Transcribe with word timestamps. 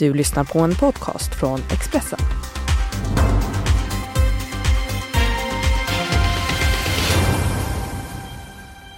Du 0.00 0.14
lyssnar 0.14 0.44
på 0.44 0.58
en 0.58 0.74
podcast 0.74 1.34
från 1.34 1.60
Expressen. 1.72 2.18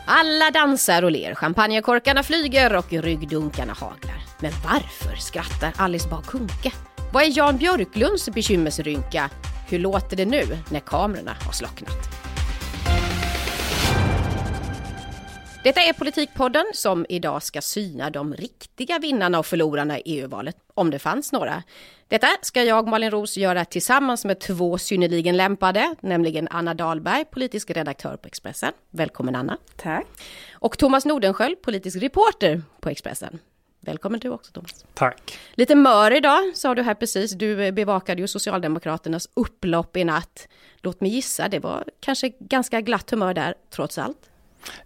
Alla 0.07 0.51
dansar 0.51 1.03
och 1.03 1.11
ler, 1.11 1.35
champagnekorkarna 1.35 2.23
flyger 2.23 2.77
och 2.77 2.93
ryggdunkarna 2.93 3.73
haglar. 3.73 4.23
Men 4.41 4.53
varför 4.65 5.17
skrattar 5.17 5.73
Alice 5.77 6.09
Bah 6.09 6.23
Kuhnke? 6.23 6.73
Vad 7.13 7.23
är 7.23 7.39
Jan 7.39 7.57
Björklunds 7.57 8.29
bekymmersrynka? 8.29 9.31
Hur 9.69 9.79
låter 9.79 10.17
det 10.17 10.27
nu 10.27 10.45
när 10.71 10.81
kamerorna 10.81 11.37
har 11.41 11.53
slocknat? 11.53 12.32
Detta 15.65 15.81
är 15.81 15.93
Politikpodden 15.93 16.65
som 16.73 17.07
idag 17.09 17.43
ska 17.43 17.61
syna 17.61 18.11
de 18.11 18.35
riktiga 18.35 18.99
vinnarna 18.99 19.39
och 19.39 19.47
förlorarna 19.47 19.99
i 19.99 20.03
EU-valet, 20.05 20.57
om 20.75 20.91
det 20.91 20.99
fanns 20.99 21.33
några. 21.33 21.63
Detta 22.09 22.27
ska 22.43 22.65
jag, 22.65 22.89
Malin 22.89 23.11
Ros, 23.11 23.37
göra 23.37 23.65
tillsammans 23.65 24.25
med 24.25 24.41
två 24.41 24.79
synnerligen 24.79 25.37
lämpade, 25.37 25.95
nämligen 26.01 26.49
Anna 26.51 26.75
Dahlberg, 26.75 27.25
politisk 27.25 27.71
redaktör 27.71 28.17
på 28.17 28.29
Expressen. 28.29 28.73
Välkommen 28.91 29.35
Anna. 29.35 29.59
Tack. 29.77 30.07
Och 30.53 30.79
Thomas 30.79 31.05
Nordenskjöld, 31.05 31.63
politisk 31.63 32.03
reporter 32.03 32.63
på 32.81 32.89
Expressen. 32.89 33.39
Välkommen 33.81 34.21
du 34.21 34.31
också 34.31 34.53
Thomas. 34.53 34.85
Tack. 34.95 35.39
Lite 35.55 35.75
mör 35.75 36.17
idag 36.17 36.53
sa 36.55 36.75
du 36.75 36.83
här 36.83 36.95
precis. 36.95 37.33
Du 37.33 37.73
bevakade 37.73 38.21
ju 38.21 38.29
Socialdemokraternas 38.29 39.29
upplopp 39.35 39.97
i 39.97 40.05
natt. 40.05 40.49
Låt 40.81 41.01
mig 41.01 41.11
gissa, 41.11 41.49
det 41.49 41.59
var 41.59 41.85
kanske 42.01 42.29
ganska 42.39 42.81
glatt 42.81 43.11
humör 43.11 43.35
där 43.35 43.55
trots 43.71 43.99
allt. 43.99 44.32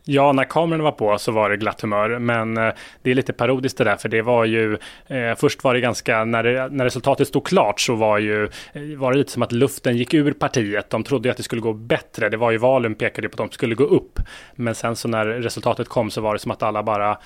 Ja, 0.04 0.32
när 0.32 0.44
kameran 0.44 0.82
var 0.82 0.92
på 0.92 1.18
så 1.18 1.32
var 1.32 1.50
det 1.50 1.56
glatt 1.56 1.80
humör, 1.80 2.18
men 2.18 2.56
eh, 2.56 2.72
det 3.02 3.10
är 3.10 3.14
lite 3.14 3.32
parodiskt 3.32 3.78
det 3.78 3.84
där, 3.84 3.96
för 3.96 4.08
det 4.08 4.22
var 4.22 4.44
ju 4.44 4.78
eh, 5.06 5.34
först 5.36 5.64
var 5.64 5.74
det 5.74 5.80
ganska 5.80 6.24
när, 6.24 6.42
det, 6.42 6.68
när 6.68 6.84
resultatet 6.84 7.28
stod 7.28 7.46
klart 7.46 7.80
så 7.80 7.94
var 7.94 8.18
ju 8.18 8.44
eh, 8.44 8.82
var 8.96 9.12
det 9.12 9.18
lite 9.18 9.32
som 9.32 9.42
att 9.42 9.52
luften 9.52 9.96
gick 9.96 10.14
ur 10.14 10.32
partiet. 10.32 10.90
De 10.90 11.04
trodde 11.04 11.28
ju 11.28 11.30
att 11.30 11.36
det 11.36 11.42
skulle 11.42 11.62
gå 11.62 11.72
bättre. 11.72 12.28
Det 12.28 12.36
var 12.36 12.50
ju 12.50 12.58
valen 12.58 12.94
pekade 12.94 13.28
på 13.28 13.32
att 13.32 13.50
de 13.50 13.50
skulle 13.50 13.74
gå 13.74 13.84
upp, 13.84 14.20
men 14.54 14.74
sen 14.74 14.96
så 14.96 15.08
när 15.08 15.26
resultatet 15.26 15.88
kom 15.88 16.10
så 16.10 16.20
var 16.20 16.32
det 16.32 16.38
som 16.38 16.50
att 16.50 16.62
alla 16.62 16.82
bara 16.82 17.18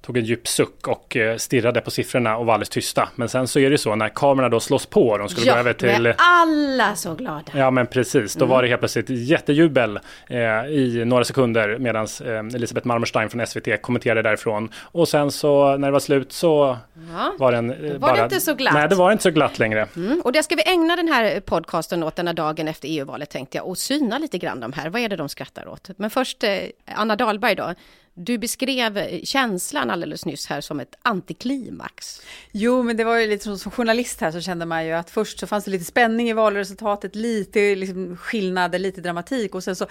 tog 0.00 0.16
en 0.16 0.24
djup 0.24 0.48
suck 0.48 0.88
och 0.88 1.16
eh, 1.16 1.36
stirrade 1.36 1.80
på 1.80 1.90
siffrorna 1.90 2.36
och 2.36 2.46
var 2.46 2.54
alldeles 2.54 2.68
tysta. 2.68 3.08
Men 3.14 3.28
sen 3.28 3.48
så 3.48 3.58
är 3.58 3.70
det 3.70 3.78
så 3.78 3.94
när 3.94 4.08
kamerorna 4.08 4.48
då 4.48 4.60
slås 4.60 4.86
på, 4.86 5.18
de 5.18 5.28
skulle 5.28 5.46
ja, 5.46 5.52
gå 5.52 5.58
över 5.58 5.72
till... 5.72 6.06
är 6.06 6.14
alla 6.18 6.96
så 6.96 7.14
glada. 7.14 7.42
Ja 7.54 7.70
men 7.70 7.86
precis, 7.86 8.34
då 8.34 8.44
mm. 8.44 8.54
var 8.54 8.62
det 8.62 8.68
helt 8.68 8.80
plötsligt 8.80 9.10
jättejubel 9.10 9.98
eh, 10.28 10.38
i 10.66 11.04
några 11.06 11.24
sekunder 11.24 11.78
medan 11.78 12.06
eh, 12.24 12.56
Elisabeth 12.56 12.86
Marmorstein 12.86 13.30
från 13.30 13.46
SVT 13.46 13.82
kommenterade 13.82 14.22
därifrån. 14.22 14.72
Och 14.82 15.08
sen 15.08 15.30
så 15.30 15.76
när 15.76 15.88
det 15.88 15.92
var 15.92 16.00
slut 16.00 16.32
så 16.32 16.76
ja. 17.12 17.34
var 17.38 17.52
den 17.52 17.70
eh, 17.70 17.92
var 17.92 17.98
bara... 17.98 18.16
det 18.16 18.22
inte 18.22 18.40
så 18.40 18.54
glatt? 18.54 18.74
Nej, 18.74 18.88
det 18.88 18.94
var 18.94 19.12
inte 19.12 19.22
så 19.22 19.30
glatt 19.30 19.58
längre. 19.58 19.88
Mm. 19.96 20.20
Och 20.24 20.32
det 20.32 20.42
ska 20.42 20.54
vi 20.54 20.62
ägna 20.66 20.96
den 20.96 21.08
här 21.08 21.40
podcasten 21.40 22.02
åt 22.02 22.16
denna 22.16 22.32
dagen 22.32 22.68
efter 22.68 22.88
EU-valet 22.88 23.30
tänkte 23.30 23.58
jag 23.58 23.66
och 23.66 23.78
syna 23.78 24.18
lite 24.18 24.38
grann 24.38 24.60
de 24.60 24.72
här. 24.72 24.88
Vad 24.88 25.02
är 25.02 25.08
det 25.08 25.16
de 25.16 25.28
skrattar 25.28 25.68
åt? 25.68 25.90
Men 25.96 26.10
först 26.10 26.44
eh, 26.44 26.58
Anna 26.94 27.16
Dahlberg 27.16 27.54
då. 27.54 27.74
Du 28.22 28.38
beskrev 28.38 28.98
eh, 28.98 29.22
känslan 29.22 29.90
alldeles 29.90 30.26
nyss 30.26 30.46
här 30.46 30.60
som 30.60 30.80
ett 30.80 30.94
antiklimax. 31.02 32.22
Jo, 32.52 32.82
men 32.82 32.96
det 32.96 33.04
var 33.04 33.16
ju 33.16 33.26
lite 33.26 33.44
som, 33.44 33.58
som 33.58 33.72
journalist 33.72 34.20
här 34.20 34.30
så 34.30 34.40
kände 34.40 34.66
man 34.66 34.86
ju 34.86 34.92
att 34.92 35.10
först 35.10 35.38
så 35.38 35.46
fanns 35.46 35.64
det 35.64 35.70
lite 35.70 35.84
spänning 35.84 36.28
i 36.28 36.32
valresultatet, 36.32 37.14
lite 37.14 37.74
liksom 37.74 38.16
skillnader, 38.16 38.78
lite 38.78 39.00
dramatik 39.00 39.54
och 39.54 39.64
sen 39.64 39.76
så 39.76 39.86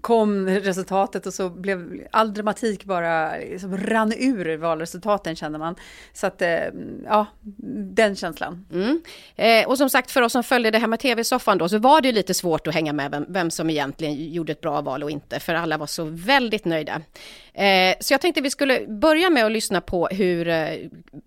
kom 0.00 0.48
resultatet 0.48 1.26
och 1.26 1.34
så 1.34 1.50
blev 1.50 2.06
all 2.10 2.34
dramatik 2.34 2.84
bara 2.84 3.36
liksom 3.36 3.76
rann 3.76 4.12
ur 4.18 4.56
valresultaten 4.56 5.36
kände 5.36 5.58
man. 5.58 5.74
Så 6.12 6.26
att, 6.26 6.42
eh, 6.42 6.58
ja, 7.04 7.26
den 7.94 8.16
känslan. 8.16 8.66
Mm. 8.72 9.02
Eh, 9.36 9.68
och 9.68 9.78
som 9.78 9.90
sagt, 9.90 10.10
för 10.10 10.22
oss 10.22 10.32
som 10.32 10.44
följde 10.44 10.70
det 10.70 10.78
här 10.78 10.86
med 10.86 11.00
tv-soffan 11.00 11.58
då, 11.58 11.68
så 11.68 11.78
var 11.78 12.00
det 12.00 12.08
ju 12.08 12.14
lite 12.14 12.34
svårt 12.34 12.66
att 12.66 12.74
hänga 12.74 12.92
med 12.92 13.10
vem, 13.10 13.26
vem, 13.28 13.50
som 13.50 13.70
egentligen 13.70 14.32
gjorde 14.32 14.52
ett 14.52 14.60
bra 14.60 14.80
val 14.80 15.02
och 15.02 15.10
inte, 15.10 15.40
för 15.40 15.54
alla 15.54 15.78
var 15.78 15.86
så 15.86 16.04
väldigt 16.04 16.64
nöjda. 16.64 17.02
Eh, 17.54 17.94
så 18.00 18.14
jag 18.14 18.20
tänkte 18.20 18.40
vi 18.40 18.50
skulle 18.50 18.86
börja 18.86 19.30
med 19.30 19.46
att 19.46 19.52
lyssna 19.52 19.80
på 19.80 20.06
hur, 20.06 20.44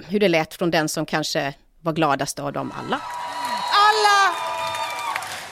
hur 0.07 0.19
det 0.19 0.28
lät 0.28 0.53
från 0.53 0.72
den 0.72 0.90
som 0.90 1.05
kanske 1.05 1.53
var 1.81 1.94
gladast 1.94 2.40
av 2.40 2.53
dem 2.53 2.73
alla. 2.78 3.01
Alla, 3.72 4.35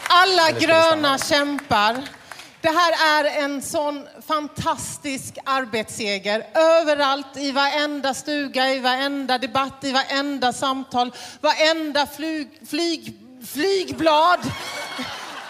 alla 0.10 0.60
gröna 0.60 1.18
kämpar 1.18 2.21
det 2.62 2.70
här 2.70 3.22
är 3.22 3.44
en 3.44 3.62
sån 3.62 4.08
fantastisk 4.28 5.38
arbetsseger. 5.46 6.48
Överallt, 6.54 7.38
i 7.38 7.52
varenda 7.52 8.14
stuga, 8.14 8.70
i 8.70 8.80
varenda 8.80 9.38
debatt, 9.38 9.84
i 9.84 9.92
varenda 9.92 10.54
samtal, 10.54 11.12
varenda 11.42 12.08
flyg, 12.08 12.50
flyg, 12.70 13.14
flygblad. 13.54 14.40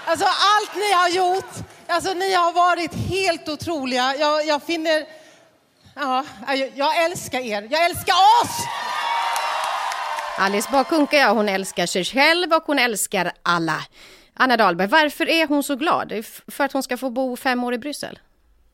Alltså 0.06 0.26
allt 0.26 0.76
ni 0.76 0.92
har 0.92 1.10
gjort. 1.10 1.54
Alltså 1.88 2.14
ni 2.14 2.34
har 2.34 2.54
varit 2.54 2.94
helt 2.94 3.50
otroliga. 3.50 4.16
Jag, 4.20 4.46
jag 4.46 4.64
finner... 4.64 5.06
Ja, 5.96 6.26
jag, 6.48 6.72
jag 6.76 7.04
älskar 7.06 7.40
er. 7.40 7.68
Jag 7.72 7.86
älskar 7.86 8.14
oss! 8.14 8.68
Alice 10.38 10.70
Bakunke, 10.72 11.18
ja, 11.18 11.32
hon 11.32 11.50
älskar 11.50 11.86
sig 11.86 12.06
själv 12.06 12.54
och 12.54 12.64
hon 12.64 12.80
älskar 12.80 13.32
alla. 13.44 13.84
Anna 14.41 14.57
Dahlberg, 14.57 14.88
varför 14.88 15.29
är 15.29 15.47
hon 15.47 15.63
så 15.63 15.75
glad? 15.75 16.13
För 16.47 16.63
att 16.63 16.72
hon 16.72 16.84
ska 16.84 16.97
få 16.97 17.09
bo 17.09 17.35
fem 17.35 17.63
år 17.63 17.74
i 17.74 17.78
Bryssel? 17.78 18.19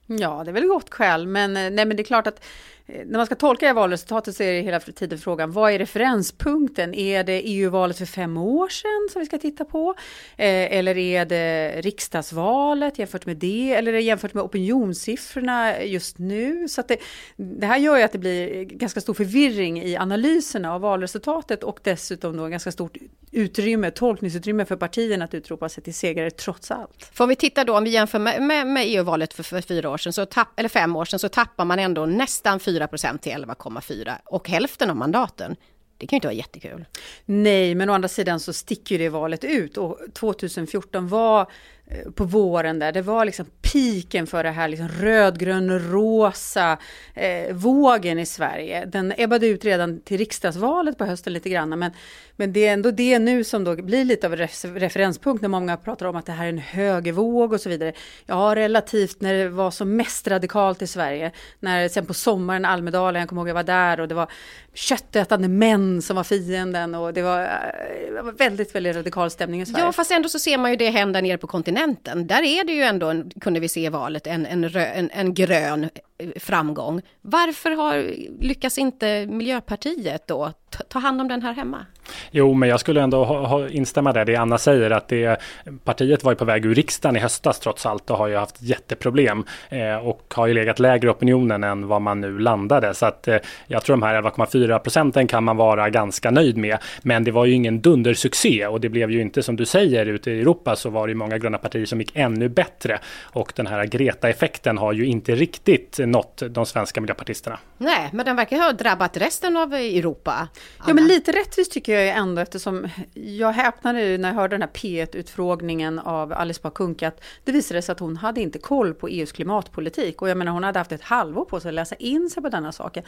Ja, 0.05 0.41
det 0.43 0.51
är 0.51 0.53
väl 0.53 0.67
gott 0.67 0.93
skäl, 0.93 1.27
men, 1.27 1.57
eh, 1.57 1.71
nej, 1.71 1.85
men 1.85 1.97
det 1.97 2.03
är 2.03 2.05
klart 2.05 2.27
att 2.27 2.45
Eh, 2.87 3.05
när 3.05 3.17
man 3.17 3.25
ska 3.25 3.35
tolka 3.35 3.73
valresultatet 3.73 4.35
så 4.35 4.43
är 4.43 4.53
det 4.53 4.61
hela 4.61 4.79
tiden 4.79 5.19
frågan, 5.19 5.51
vad 5.51 5.71
är 5.71 5.79
referenspunkten? 5.79 6.93
Är 6.93 7.23
det 7.23 7.41
EU-valet 7.41 7.97
för 7.97 8.05
fem 8.05 8.37
år 8.37 8.69
sedan 8.69 9.09
som 9.11 9.19
vi 9.19 9.25
ska 9.25 9.37
titta 9.37 9.65
på? 9.65 9.95
Eh, 10.37 10.77
eller 10.77 10.97
är 10.97 11.25
det 11.25 11.81
riksdagsvalet 11.81 12.99
jämfört 12.99 13.25
med 13.25 13.37
det? 13.37 13.73
Eller 13.73 13.93
är 13.93 13.97
det 13.97 14.01
jämfört 14.01 14.33
med 14.33 14.43
opinionssiffrorna 14.43 15.83
just 15.83 16.17
nu? 16.17 16.67
Så 16.67 16.83
det, 16.87 16.97
det, 17.35 17.65
här 17.65 17.77
gör 17.77 17.97
ju 17.97 18.03
att 18.03 18.11
det 18.11 18.17
blir 18.17 18.63
ganska 18.63 19.01
stor 19.01 19.13
förvirring 19.13 19.81
i 19.81 19.97
analyserna 19.97 20.73
av 20.73 20.81
valresultatet 20.81 21.63
och 21.63 21.79
dessutom 21.83 22.37
då 22.37 22.47
ganska 22.47 22.71
stort 22.71 22.97
utrymme, 23.31 23.91
tolkningsutrymme 23.91 24.65
för 24.65 24.75
partierna 24.75 25.25
att 25.25 25.33
utropa 25.33 25.69
sig 25.69 25.83
till 25.83 25.93
segrare 25.93 26.31
trots 26.31 26.71
allt. 26.71 27.09
Får 27.13 27.27
vi 27.27 27.35
titta 27.35 27.63
då, 27.63 27.77
om 27.77 27.83
vi 27.83 27.89
jämför 27.89 28.19
med, 28.19 28.43
med, 28.43 28.67
med 28.67 28.83
EU-valet 28.87 29.33
för, 29.33 29.43
för, 29.43 29.61
fyra 29.61 29.89
år 29.89 29.97
sedan, 29.97 30.13
så 30.13 30.25
tapp, 30.25 30.59
eller 30.59 30.69
fem 30.69 30.95
år 30.95 31.05
sedan, 31.05 31.19
så 31.19 31.29
tappar 31.29 31.65
man 31.65 31.79
ändå 31.79 32.05
nästan 32.05 32.59
fyra 32.59 32.76
4 32.77 32.87
procent 32.87 33.21
till 33.21 33.31
11,4 33.31 34.17
och 34.25 34.49
hälften 34.49 34.89
av 34.89 34.95
mandaten. 34.95 35.55
Det 35.97 36.07
kan 36.07 36.15
ju 36.15 36.17
inte 36.17 36.27
vara 36.27 36.35
jättekul. 36.35 36.85
Nej, 37.25 37.75
men 37.75 37.89
å 37.89 37.93
andra 37.93 38.07
sidan 38.07 38.39
så 38.39 38.53
sticker 38.53 38.95
ju 38.95 39.03
det 39.03 39.09
valet 39.09 39.43
ut 39.43 39.77
och 39.77 39.99
2014 40.13 41.07
var 41.07 41.51
Eh, 41.89 42.11
på 42.11 42.23
våren 42.23 42.79
där. 42.79 42.91
Det 42.91 43.01
var 43.01 43.25
liksom 43.25 43.45
piken 43.61 44.27
för 44.27 44.43
det 44.43 44.49
här 44.49 44.67
liksom 44.67 44.87
rödgrön 44.87 45.79
rosa 45.91 46.77
eh, 47.13 47.53
vågen 47.53 48.19
i 48.19 48.25
Sverige. 48.25 48.85
Den 48.85 49.13
ebbade 49.17 49.47
ut 49.47 49.65
redan 49.65 49.99
till 49.99 50.17
riksdagsvalet 50.17 50.97
på 50.97 51.05
hösten 51.05 51.33
lite 51.33 51.49
grann. 51.49 51.79
Men, 51.79 51.91
men 52.35 52.53
det 52.53 52.67
är 52.67 52.73
ändå 52.73 52.91
det 52.91 53.19
nu 53.19 53.43
som 53.43 53.63
då 53.63 53.75
blir 53.75 54.05
lite 54.05 54.27
av 54.27 54.33
en 54.33 54.47
referenspunkt 54.75 55.41
när 55.41 55.49
många 55.49 55.77
pratar 55.77 56.05
om 56.05 56.15
att 56.15 56.25
det 56.25 56.31
här 56.31 56.45
är 56.45 56.49
en 56.49 56.57
högervåg 56.57 57.53
och 57.53 57.61
så 57.61 57.69
vidare. 57.69 57.93
Ja, 58.25 58.53
relativt 58.55 59.21
när 59.21 59.33
det 59.33 59.49
var 59.49 59.71
som 59.71 59.95
mest 59.95 60.27
radikalt 60.27 60.81
i 60.81 60.87
Sverige. 60.87 61.31
När 61.59 61.89
sen 61.89 62.05
på 62.05 62.13
sommaren 62.13 62.65
Almedalen, 62.65 63.19
jag 63.19 63.29
kommer 63.29 63.41
ihåg 63.41 63.49
jag 63.49 63.53
var 63.53 63.63
där 63.63 63.99
och 63.99 64.07
det 64.07 64.15
var 64.15 64.31
köttätande 64.73 65.47
män 65.47 66.01
som 66.01 66.15
var 66.15 66.23
fienden 66.23 66.95
och 66.95 67.13
det 67.13 67.21
var, 67.21 67.41
eh, 67.41 68.15
det 68.15 68.21
var 68.21 68.31
väldigt, 68.31 68.75
väldigt 68.75 68.95
radikal 68.95 69.29
stämning 69.31 69.61
i 69.61 69.65
Sverige. 69.65 69.85
Ja, 69.85 69.91
fast 69.91 70.11
ändå 70.11 70.29
så 70.29 70.39
ser 70.39 70.57
man 70.57 70.71
ju 70.71 70.77
det 70.77 70.89
hända 70.89 71.21
nere 71.21 71.37
på 71.37 71.47
kontinenten 71.47 71.76
kontinenten. 71.77 72.27
Där 72.27 72.43
är 72.43 72.63
det 72.63 72.73
ju 72.73 72.81
ändå, 72.81 73.23
kunde 73.41 73.59
vi 73.59 73.69
se 73.69 73.85
i 73.85 73.89
valet, 73.89 74.27
en, 74.27 74.45
en, 74.45 74.69
rö, 74.69 74.85
en, 74.85 75.09
en 75.13 75.33
grön 75.33 75.89
framgång. 76.35 77.01
Varför 77.21 77.71
har, 77.71 78.13
lyckas 78.39 78.77
inte 78.77 79.25
Miljöpartiet 79.25 80.27
då 80.27 80.51
ta 80.89 80.99
hand 80.99 81.21
om 81.21 81.27
den 81.27 81.41
här 81.41 81.53
hemma? 81.53 81.85
Jo, 82.31 82.53
men 82.53 82.69
jag 82.69 82.79
skulle 82.79 83.01
ändå 83.01 83.23
ha, 83.23 83.47
ha, 83.47 83.69
instämma 83.69 84.13
där 84.13 84.25
det 84.25 84.35
Anna 84.35 84.57
säger 84.57 84.91
att 84.91 85.07
det, 85.07 85.41
partiet 85.83 86.23
var 86.23 86.31
ju 86.31 86.35
på 86.35 86.45
väg 86.45 86.65
ur 86.65 86.75
riksdagen 86.75 87.15
i 87.15 87.19
höstas 87.19 87.59
trots 87.59 87.85
allt 87.85 88.09
och 88.09 88.17
har 88.17 88.27
ju 88.27 88.35
haft 88.35 88.61
jätteproblem 88.61 89.43
eh, 89.69 89.95
och 89.95 90.33
har 90.35 90.47
ju 90.47 90.53
legat 90.53 90.79
lägre 90.79 91.09
opinionen 91.09 91.63
än 91.63 91.87
vad 91.87 92.01
man 92.01 92.21
nu 92.21 92.39
landade. 92.39 92.93
Så 92.93 93.05
att 93.05 93.27
eh, 93.27 93.37
jag 93.67 93.83
tror 93.83 93.95
de 93.95 94.03
här 94.03 94.21
11,4 94.21 94.79
procenten 94.79 95.27
kan 95.27 95.43
man 95.43 95.57
vara 95.57 95.89
ganska 95.89 96.31
nöjd 96.31 96.57
med. 96.57 96.77
Men 97.01 97.23
det 97.23 97.31
var 97.31 97.45
ju 97.45 97.53
ingen 97.53 97.81
dundersuccé 97.81 98.67
och 98.67 98.81
det 98.81 98.89
blev 98.89 99.11
ju 99.11 99.21
inte 99.21 99.43
som 99.43 99.55
du 99.55 99.65
säger 99.65 100.05
ute 100.05 100.31
i 100.31 100.41
Europa 100.41 100.75
så 100.75 100.89
var 100.89 101.07
det 101.07 101.11
ju 101.11 101.15
många 101.15 101.37
gröna 101.37 101.57
partier 101.57 101.85
som 101.85 101.99
gick 101.99 102.11
ännu 102.15 102.49
bättre 102.49 102.99
och 103.23 103.53
den 103.55 103.67
här 103.67 103.85
Greta-effekten 103.85 104.77
har 104.77 104.93
ju 104.93 105.05
inte 105.05 105.35
riktigt 105.35 105.99
nått 106.11 106.43
de 106.49 106.65
svenska 106.65 107.01
miljöpartisterna. 107.01 107.59
Nej, 107.77 108.09
men 108.13 108.25
den 108.25 108.35
verkar 108.35 108.57
ha 108.57 108.71
drabbat 108.71 109.17
resten 109.17 109.57
av 109.57 109.73
Europa. 109.73 110.31
Anna. 110.31 110.49
Ja, 110.87 110.93
men 110.93 111.07
lite 111.07 111.31
rättvist 111.31 111.71
tycker 111.71 111.99
jag 111.99 112.17
ändå, 112.17 112.41
eftersom 112.41 112.87
jag 113.13 113.51
häpnade 113.51 114.17
när 114.17 114.29
jag 114.29 114.35
hörde 114.35 114.53
den 114.53 114.61
här 114.61 114.69
P1-utfrågningen 114.69 115.99
av 115.99 116.33
Alice 116.33 116.59
Bah 116.63 116.71
Kuhnke, 116.71 117.07
att 117.07 117.23
det 117.43 117.51
visade 117.51 117.81
sig 117.81 117.93
att 117.93 117.99
hon 117.99 118.17
hade 118.17 118.41
inte 118.41 118.59
koll 118.59 118.93
på 118.93 119.07
EUs 119.07 119.31
klimatpolitik. 119.31 120.21
Och 120.21 120.29
jag 120.29 120.37
menar, 120.37 120.51
hon 120.51 120.63
hade 120.63 120.79
haft 120.79 120.91
ett 120.91 121.01
halvår 121.01 121.45
på 121.45 121.59
sig 121.59 121.69
att 121.69 121.75
läsa 121.75 121.95
in 121.95 122.29
sig 122.29 122.43
på 122.43 122.49
denna 122.49 122.71
saken. 122.71 123.03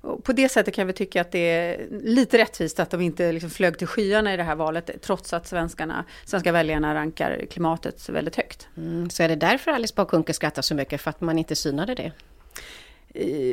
Och 0.00 0.24
på 0.24 0.32
det 0.32 0.48
sättet 0.48 0.74
kan 0.74 0.86
vi 0.86 0.92
tycka 0.92 1.20
att 1.20 1.32
det 1.32 1.38
är 1.38 1.86
lite 2.02 2.38
rättvist 2.38 2.80
att 2.80 2.90
de 2.90 3.00
inte 3.00 3.32
liksom 3.32 3.50
flög 3.50 3.78
till 3.78 3.86
skyarna 3.86 4.34
i 4.34 4.36
det 4.36 4.42
här 4.42 4.54
valet, 4.54 4.90
trots 5.02 5.32
att 5.32 5.46
svenskarna, 5.46 6.04
svenska 6.24 6.52
väljarna 6.52 6.94
rankar 6.94 7.46
klimatet 7.50 8.08
väldigt 8.08 8.36
högt. 8.36 8.68
Mm, 8.76 9.10
så 9.10 9.22
är 9.22 9.28
det 9.28 9.36
därför 9.36 9.70
Alice 9.70 9.94
Bah 9.96 10.04
Kuhnke 10.06 10.32
skrattar 10.32 10.62
så 10.62 10.74
mycket, 10.74 11.00
för 11.00 11.10
att 11.10 11.20
man 11.20 11.38
inte 11.38 11.56
synade 11.56 11.94
det? 11.94 12.12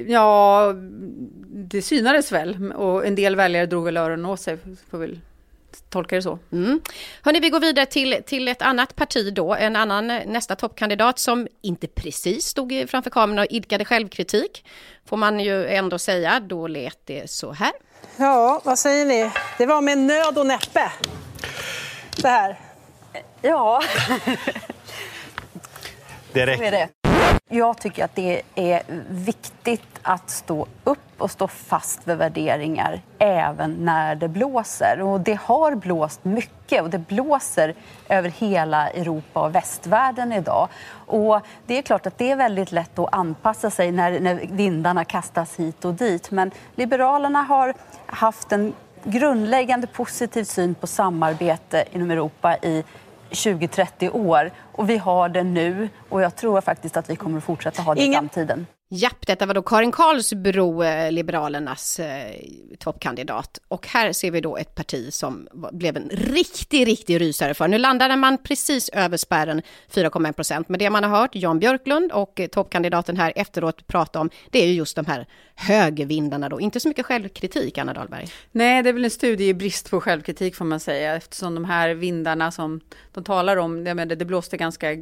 Ja, 0.07 0.73
det 1.47 1.81
synades 1.81 2.31
väl 2.31 2.71
och 2.71 3.05
en 3.05 3.15
del 3.15 3.35
väljare 3.35 3.65
drog 3.65 3.85
väl 3.85 3.97
öronen 3.97 4.25
åt 4.25 4.39
sig, 4.39 4.57
får 4.91 4.97
väl 4.97 5.19
tolka 5.89 6.15
det 6.15 6.21
så. 6.21 6.39
Mm. 6.51 6.81
Hörni, 7.21 7.39
vi 7.39 7.49
går 7.49 7.59
vidare 7.59 7.85
till, 7.85 8.23
till 8.25 8.47
ett 8.47 8.61
annat 8.61 8.95
parti 8.95 9.33
då, 9.33 9.55
en 9.55 9.75
annan 9.75 10.07
nästa 10.07 10.55
toppkandidat 10.55 11.19
som 11.19 11.47
inte 11.61 11.87
precis 11.87 12.45
stod 12.45 12.89
framför 12.89 13.09
kameran 13.09 13.39
och 13.39 13.45
idkade 13.49 13.85
självkritik, 13.85 14.65
får 15.05 15.17
man 15.17 15.39
ju 15.39 15.67
ändå 15.67 15.99
säga. 15.99 16.39
Då 16.39 16.67
lät 16.67 16.99
det 17.05 17.29
så 17.29 17.51
här. 17.51 17.71
Ja, 18.17 18.61
vad 18.63 18.79
säger 18.79 19.05
ni? 19.05 19.31
Det 19.57 19.65
var 19.65 19.81
med 19.81 19.97
nöd 19.97 20.37
och 20.37 20.45
näppe. 20.45 20.91
Det 22.21 22.27
här. 22.27 22.59
Ja. 23.41 23.81
det 26.33 26.45
räcker. 26.45 26.89
Jag 27.49 27.77
tycker 27.77 28.05
att 28.05 28.15
det 28.15 28.41
är 28.55 28.81
viktigt 29.09 29.99
att 30.01 30.29
stå 30.29 30.67
upp 30.83 30.99
och 31.17 31.31
stå 31.31 31.47
fast 31.47 32.07
vid 32.07 32.17
värderingar 32.17 33.01
även 33.17 33.71
när 33.71 34.15
det 34.15 34.27
blåser. 34.27 35.01
Och 35.01 35.21
det 35.21 35.39
har 35.43 35.75
blåst 35.75 36.25
mycket 36.25 36.81
och 36.81 36.89
det 36.89 36.97
blåser 36.97 37.75
över 38.09 38.29
hela 38.29 38.89
Europa 38.89 39.39
och 39.39 39.55
västvärlden 39.55 40.33
idag. 40.33 40.67
Och 41.05 41.41
det 41.65 41.77
är 41.77 41.81
klart 41.81 42.05
att 42.05 42.17
det 42.17 42.31
är 42.31 42.35
väldigt 42.35 42.71
lätt 42.71 42.99
att 42.99 43.13
anpassa 43.15 43.69
sig 43.69 43.91
när, 43.91 44.19
när 44.19 44.35
vindarna 44.35 45.05
kastas 45.05 45.55
hit 45.55 45.85
och 45.85 45.93
dit. 45.93 46.31
Men 46.31 46.51
Liberalerna 46.75 47.41
har 47.41 47.73
haft 48.05 48.51
en 48.51 48.73
grundläggande 49.03 49.87
positiv 49.87 50.43
syn 50.43 50.75
på 50.75 50.87
samarbete 50.87 51.85
inom 51.91 52.11
Europa 52.11 52.57
i 52.57 52.83
20-30 53.31 54.09
år. 54.09 54.51
Och 54.71 54.89
vi 54.89 54.97
har 54.97 55.29
det 55.29 55.43
nu 55.43 55.89
och 56.09 56.21
jag 56.21 56.35
tror 56.35 56.61
faktiskt 56.61 56.97
att 56.97 57.09
vi 57.09 57.15
kommer 57.15 57.37
att 57.37 57.43
fortsätta 57.43 57.81
ha 57.81 57.95
det 57.95 58.01
Ingen... 58.01 58.13
i 58.13 58.17
framtiden. 58.17 58.65
Japp, 58.89 59.27
detta 59.27 59.45
var 59.45 59.53
då 59.53 59.61
Karin 59.61 59.91
Karlsbro, 59.91 60.83
eh, 60.83 61.11
Liberalernas 61.11 61.99
eh, 61.99 62.35
toppkandidat. 62.79 63.59
Och 63.67 63.87
här 63.87 64.13
ser 64.13 64.31
vi 64.31 64.41
då 64.41 64.57
ett 64.57 64.75
parti 64.75 65.13
som 65.13 65.47
blev 65.71 65.97
en 65.97 66.09
riktig, 66.09 66.87
riktig 66.87 67.21
rysare 67.21 67.53
för. 67.53 67.67
Nu 67.67 67.77
landade 67.77 68.15
man 68.15 68.37
precis 68.37 68.89
över 68.89 69.17
spärren 69.17 69.61
4,1 69.91 70.33
procent. 70.33 70.69
Men 70.69 70.79
det 70.79 70.89
man 70.89 71.03
har 71.03 71.19
hört 71.19 71.35
Jan 71.35 71.59
Björklund 71.59 72.11
och 72.11 72.39
eh, 72.39 72.47
toppkandidaten 72.47 73.17
här 73.17 73.33
efteråt 73.35 73.87
prata 73.87 74.19
om, 74.19 74.29
det 74.49 74.63
är 74.63 74.67
ju 74.67 74.73
just 74.73 74.95
de 74.95 75.05
här 75.05 75.27
högervindarna 75.55 76.49
då. 76.49 76.61
Inte 76.61 76.79
så 76.79 76.87
mycket 76.87 77.05
självkritik, 77.05 77.77
Anna 77.77 77.93
Dahlberg. 77.93 78.27
Nej, 78.51 78.83
det 78.83 78.89
är 78.89 78.93
väl 78.93 79.05
en 79.05 79.11
studie 79.11 79.47
i 79.47 79.53
brist 79.53 79.89
på 79.89 80.01
självkritik 80.01 80.55
får 80.55 80.65
man 80.65 80.79
säga, 80.79 81.15
eftersom 81.15 81.55
de 81.55 81.65
här 81.65 81.89
vindarna 81.89 82.51
som 82.51 82.81
de 83.13 83.23
talar 83.23 83.57
om, 83.57 83.83
det, 83.83 83.93
det 84.05 84.25
blåste 84.25 84.57
ganska 84.57 84.93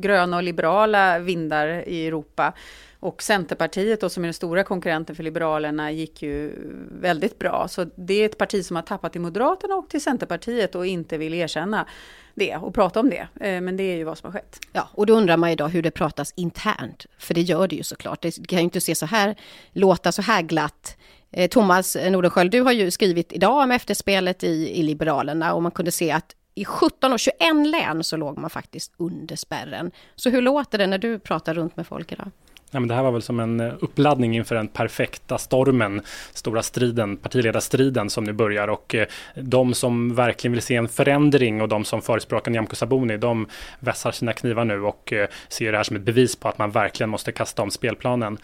gröna 0.00 0.36
och 0.36 0.42
liberala 0.42 1.18
vindar 1.18 1.88
i 1.88 2.06
Europa. 2.06 2.52
Och 3.00 3.22
Centerpartiet 3.22 4.00
då, 4.00 4.08
som 4.08 4.24
är 4.24 4.26
den 4.26 4.34
stora 4.34 4.64
konkurrenten 4.64 5.16
för 5.16 5.22
Liberalerna 5.22 5.90
gick 5.92 6.22
ju 6.22 6.52
väldigt 7.00 7.38
bra. 7.38 7.68
Så 7.68 7.86
det 7.94 8.14
är 8.14 8.26
ett 8.26 8.38
parti 8.38 8.64
som 8.64 8.76
har 8.76 8.82
tappat 8.82 9.12
till 9.12 9.20
Moderaterna 9.20 9.74
och 9.74 9.88
till 9.88 10.02
Centerpartiet 10.02 10.74
och 10.74 10.86
inte 10.86 11.18
vill 11.18 11.34
erkänna 11.34 11.86
det 12.34 12.56
och 12.56 12.74
prata 12.74 13.00
om 13.00 13.10
det. 13.10 13.28
Eh, 13.40 13.60
men 13.60 13.76
det 13.76 13.82
är 13.82 13.96
ju 13.96 14.04
vad 14.04 14.18
som 14.18 14.26
har 14.26 14.32
skett. 14.40 14.58
Ja, 14.72 14.88
och 14.94 15.06
då 15.06 15.14
undrar 15.14 15.36
man 15.36 15.50
ju 15.50 15.56
då 15.56 15.66
hur 15.66 15.82
det 15.82 15.90
pratas 15.90 16.32
internt. 16.36 17.06
För 17.18 17.34
det 17.34 17.40
gör 17.40 17.68
det 17.68 17.76
ju 17.76 17.82
såklart. 17.82 18.22
Det 18.22 18.46
kan 18.46 18.58
ju 18.58 18.64
inte 18.64 18.80
se 18.80 18.94
så 18.94 19.06
här, 19.06 19.36
låta 19.72 20.12
så 20.12 20.22
här 20.22 20.42
glatt. 20.42 20.96
Eh, 21.30 21.48
Thomas 21.48 21.96
Nordenskjöld, 22.10 22.50
du 22.50 22.60
har 22.60 22.72
ju 22.72 22.90
skrivit 22.90 23.32
idag 23.32 23.62
om 23.62 23.70
efterspelet 23.70 24.44
i, 24.44 24.80
i 24.80 24.82
Liberalerna 24.82 25.54
och 25.54 25.62
man 25.62 25.72
kunde 25.72 25.90
se 25.90 26.10
att 26.10 26.36
i 26.54 26.64
17 26.64 27.12
och 27.12 27.18
21 27.18 27.38
län 27.66 28.04
så 28.04 28.16
låg 28.16 28.38
man 28.38 28.50
faktiskt 28.50 28.92
under 28.96 29.36
spärren. 29.36 29.90
Så 30.16 30.30
hur 30.30 30.42
låter 30.42 30.78
det 30.78 30.86
när 30.86 30.98
du 30.98 31.18
pratar 31.18 31.54
runt 31.54 31.76
med 31.76 31.86
folk 31.86 32.12
idag? 32.12 32.30
Ja, 32.72 32.80
men 32.80 32.88
det 32.88 32.94
här 32.94 33.02
var 33.02 33.12
väl 33.12 33.22
som 33.22 33.40
en 33.40 33.60
eh, 33.60 33.72
uppladdning 33.80 34.36
inför 34.36 34.54
den 34.54 34.68
perfekta 34.68 35.38
stormen, 35.38 36.02
stora 36.32 36.62
striden, 36.62 37.16
partiledarstriden 37.16 38.10
som 38.10 38.24
nu 38.24 38.32
börjar 38.32 38.68
och 38.68 38.94
eh, 38.94 39.06
de 39.34 39.74
som 39.74 40.14
verkligen 40.14 40.52
vill 40.52 40.62
se 40.62 40.76
en 40.76 40.88
förändring 40.88 41.62
och 41.62 41.68
de 41.68 41.84
som 41.84 42.02
förespråkar 42.02 42.50
Nyamko 42.50 42.76
Sabuni, 42.76 43.16
de 43.16 43.46
vässar 43.80 44.12
sina 44.12 44.32
knivar 44.32 44.64
nu 44.64 44.82
och 44.82 45.12
eh, 45.12 45.28
ser 45.48 45.72
det 45.72 45.78
här 45.78 45.84
som 45.84 45.96
ett 45.96 46.02
bevis 46.02 46.36
på 46.36 46.48
att 46.48 46.58
man 46.58 46.70
verkligen 46.70 47.10
måste 47.10 47.32
kasta 47.32 47.62
om 47.62 47.70
spelplanen. 47.70 48.38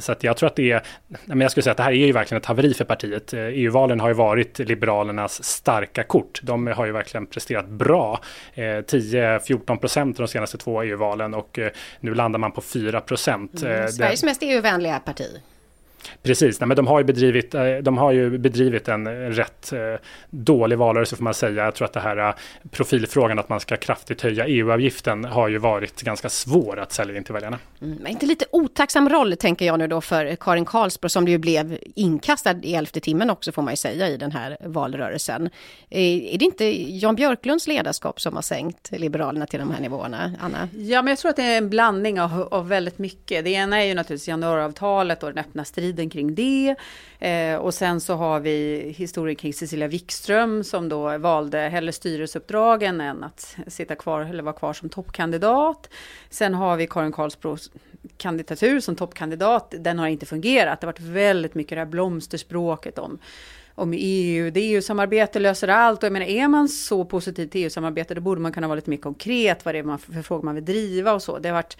Så 0.00 0.12
att 0.12 0.24
jag 0.24 0.36
tror 0.36 0.46
att 0.46 0.56
det 0.56 0.72
är, 0.72 0.82
men 1.24 1.40
jag 1.40 1.50
skulle 1.50 1.62
säga 1.62 1.70
att 1.70 1.76
det 1.76 1.82
här 1.82 1.92
är 1.92 2.06
ju 2.06 2.12
verkligen 2.12 2.40
ett 2.40 2.46
haveri 2.46 2.74
för 2.74 2.84
partiet. 2.84 3.34
E 3.34 3.50
EU-valen 3.50 4.00
har 4.00 4.08
ju 4.08 4.14
varit 4.14 4.58
Liberalernas 4.58 5.44
starka 5.44 6.02
kort. 6.02 6.40
De 6.42 6.66
har 6.66 6.86
ju 6.86 6.92
verkligen 6.92 7.26
presterat 7.26 7.68
bra, 7.68 8.20
10-14 8.54 9.76
procent 9.76 10.16
de 10.16 10.28
senaste 10.28 10.58
två 10.58 10.82
EU-valen 10.82 11.34
och 11.34 11.58
nu 12.00 12.14
landar 12.14 12.38
man 12.38 12.52
på 12.52 12.60
4 12.60 13.00
procent 13.00 13.33
procent. 13.38 13.62
Mm, 13.62 13.88
Sveriges 13.92 14.22
mest 14.22 14.42
EU-vänliga 14.42 15.00
parti. 15.00 15.40
Precis, 16.22 16.60
nej, 16.60 16.68
men 16.68 16.76
de 16.76 16.86
har 16.86 16.98
ju 16.98 17.04
bedrivit, 17.04 17.54
eh, 17.54 17.76
de 17.82 17.98
har 17.98 18.12
ju 18.12 18.38
bedrivit 18.38 18.88
en 18.88 19.32
rätt 19.32 19.72
eh, 19.72 19.78
dålig 20.30 20.78
valrörelse 20.78 21.16
får 21.16 21.24
man 21.24 21.34
säga. 21.34 21.64
Jag 21.64 21.74
tror 21.74 21.84
att 21.84 21.92
det 21.92 22.00
här 22.00 22.28
eh, 22.28 22.34
profilfrågan 22.70 23.38
att 23.38 23.48
man 23.48 23.60
ska 23.60 23.76
kraftigt 23.76 24.22
höja 24.22 24.46
EU-avgiften 24.46 25.24
har 25.24 25.48
ju 25.48 25.58
varit 25.58 26.02
ganska 26.02 26.28
svår 26.28 26.78
att 26.78 26.92
sälja 26.92 27.16
in 27.16 27.24
till 27.24 27.34
väljarna. 27.34 27.58
Mm, 27.82 27.98
men 28.02 28.12
inte 28.12 28.26
lite 28.26 28.44
otacksam 28.50 29.08
roll 29.08 29.36
tänker 29.36 29.66
jag 29.66 29.78
nu 29.78 29.86
då 29.86 30.00
för 30.00 30.36
Karin 30.36 30.64
Karlsbro 30.64 31.08
som 31.08 31.24
det 31.24 31.30
ju 31.30 31.38
blev 31.38 31.78
inkastad 31.94 32.56
i 32.62 32.74
elfte 32.74 33.00
timmen 33.00 33.30
också 33.30 33.52
får 33.52 33.62
man 33.62 33.72
ju 33.72 33.76
säga 33.76 34.08
i 34.08 34.16
den 34.16 34.32
här 34.32 34.56
valrörelsen. 34.60 35.50
Är 35.90 36.38
det 36.38 36.44
inte 36.44 36.64
Jan 36.98 37.16
Björklunds 37.16 37.66
ledarskap 37.66 38.20
som 38.20 38.34
har 38.34 38.42
sänkt 38.42 38.90
Liberalerna 38.90 39.46
till 39.46 39.60
de 39.60 39.70
här 39.70 39.80
nivåerna, 39.80 40.32
Anna? 40.40 40.68
Ja, 40.76 41.02
men 41.02 41.10
jag 41.10 41.18
tror 41.18 41.30
att 41.30 41.36
det 41.36 41.42
är 41.42 41.58
en 41.58 41.70
blandning 41.70 42.20
av, 42.20 42.48
av 42.50 42.68
väldigt 42.68 42.98
mycket. 42.98 43.44
Det 43.44 43.50
ena 43.50 43.82
är 43.82 43.86
ju 43.86 43.94
naturligtvis 43.94 44.28
januariavtalet 44.28 45.22
och 45.22 45.28
den 45.28 45.38
öppna 45.38 45.64
striden 45.64 45.93
striden 45.94 46.10
kring 46.10 46.34
det. 46.34 46.76
Eh, 47.18 47.56
och 47.56 47.74
sen 47.74 48.00
så 48.00 48.14
har 48.14 48.40
vi 48.40 48.92
historien 48.96 49.36
kring 49.36 49.52
Cecilia 49.52 49.88
Wikström 49.88 50.64
som 50.64 50.88
då 50.88 51.18
valde 51.18 51.58
hellre 51.58 51.92
styrelseuppdragen 51.92 53.00
än 53.00 53.24
att 53.24 53.56
sitta 53.66 53.94
kvar 53.94 54.20
eller 54.20 54.42
vara 54.42 54.54
kvar 54.54 54.72
som 54.72 54.88
toppkandidat. 54.88 55.88
Sen 56.30 56.54
har 56.54 56.76
vi 56.76 56.86
Karin 56.86 57.12
Karlsbros 57.12 57.70
kandidatur 58.16 58.80
som 58.80 58.96
toppkandidat. 58.96 59.74
Den 59.78 59.98
har 59.98 60.08
inte 60.08 60.26
fungerat. 60.26 60.80
Det 60.80 60.86
har 60.86 60.92
varit 60.92 61.00
väldigt 61.00 61.54
mycket 61.54 61.76
det 61.76 61.80
här 61.80 61.86
blomsterspråket 61.86 62.98
om 62.98 63.18
om 63.74 63.92
EU, 63.96 64.50
det 64.50 64.60
EU-samarbete 64.60 65.38
löser 65.38 65.68
allt. 65.68 66.02
Och 66.02 66.06
jag 66.06 66.12
menar, 66.12 66.26
är 66.26 66.48
man 66.48 66.68
så 66.68 67.04
positiv 67.04 67.46
till 67.46 67.64
EU-samarbete, 67.64 68.14
då 68.14 68.20
borde 68.20 68.40
man 68.40 68.52
kunna 68.52 68.68
vara 68.68 68.76
lite 68.76 68.90
mer 68.90 68.96
konkret 68.96 69.64
vad 69.64 69.74
det 69.74 69.78
är 69.78 69.82
man, 69.82 69.98
för 69.98 70.22
frågor 70.22 70.44
man 70.44 70.54
vill 70.54 70.64
driva 70.64 71.12
och 71.12 71.22
så. 71.22 71.38
Det 71.38 71.48
har 71.48 71.54
varit 71.54 71.76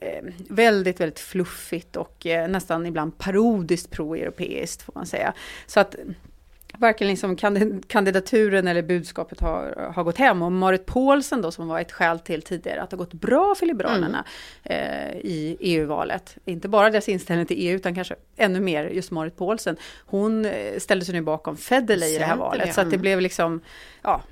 Eh, 0.00 0.24
väldigt, 0.48 1.00
väldigt 1.00 1.18
fluffigt 1.18 1.96
och 1.96 2.26
eh, 2.26 2.48
nästan 2.48 2.86
ibland 2.86 3.18
parodiskt 3.18 3.90
pro-europeiskt 3.90 4.82
får 4.82 4.92
man 4.94 5.06
säga. 5.06 5.32
Så 5.66 5.80
att 5.80 5.96
varken 6.78 7.08
liksom 7.08 7.36
kandidaturen 7.86 8.68
eller 8.68 8.82
budskapet 8.82 9.40
har, 9.40 9.92
har 9.94 10.04
gått 10.04 10.18
hem. 10.18 10.42
Och 10.42 10.52
Marit 10.52 10.86
Paulsen 10.86 11.42
då, 11.42 11.50
som 11.50 11.68
var 11.68 11.80
ett 11.80 11.92
skäl 11.92 12.18
till 12.18 12.42
tidigare 12.42 12.82
att 12.82 12.90
det 12.90 12.96
har 12.96 12.98
gått 12.98 13.14
bra 13.14 13.54
för 13.54 13.66
Liberalerna 13.66 14.24
mm. 14.64 15.12
eh, 15.12 15.16
i 15.16 15.56
EU-valet. 15.60 16.36
Inte 16.44 16.68
bara 16.68 16.90
deras 16.90 17.08
inställning 17.08 17.46
till 17.46 17.56
EU, 17.58 17.76
utan 17.76 17.94
kanske 17.94 18.14
ännu 18.36 18.60
mer 18.60 18.84
just 18.84 19.10
Marit 19.10 19.36
Paulsen. 19.36 19.76
Hon 20.06 20.44
eh, 20.44 20.78
ställde 20.78 21.04
sig 21.04 21.14
nu 21.14 21.20
bakom 21.20 21.56
Federley 21.56 22.14
i 22.14 22.18
det 22.18 22.24
här 22.24 22.36
valet. 22.36 22.74
Så 22.74 22.80
att 22.80 22.90
det 22.90 22.98
blev 22.98 23.20
liksom, 23.20 23.60
ja, 24.02 24.22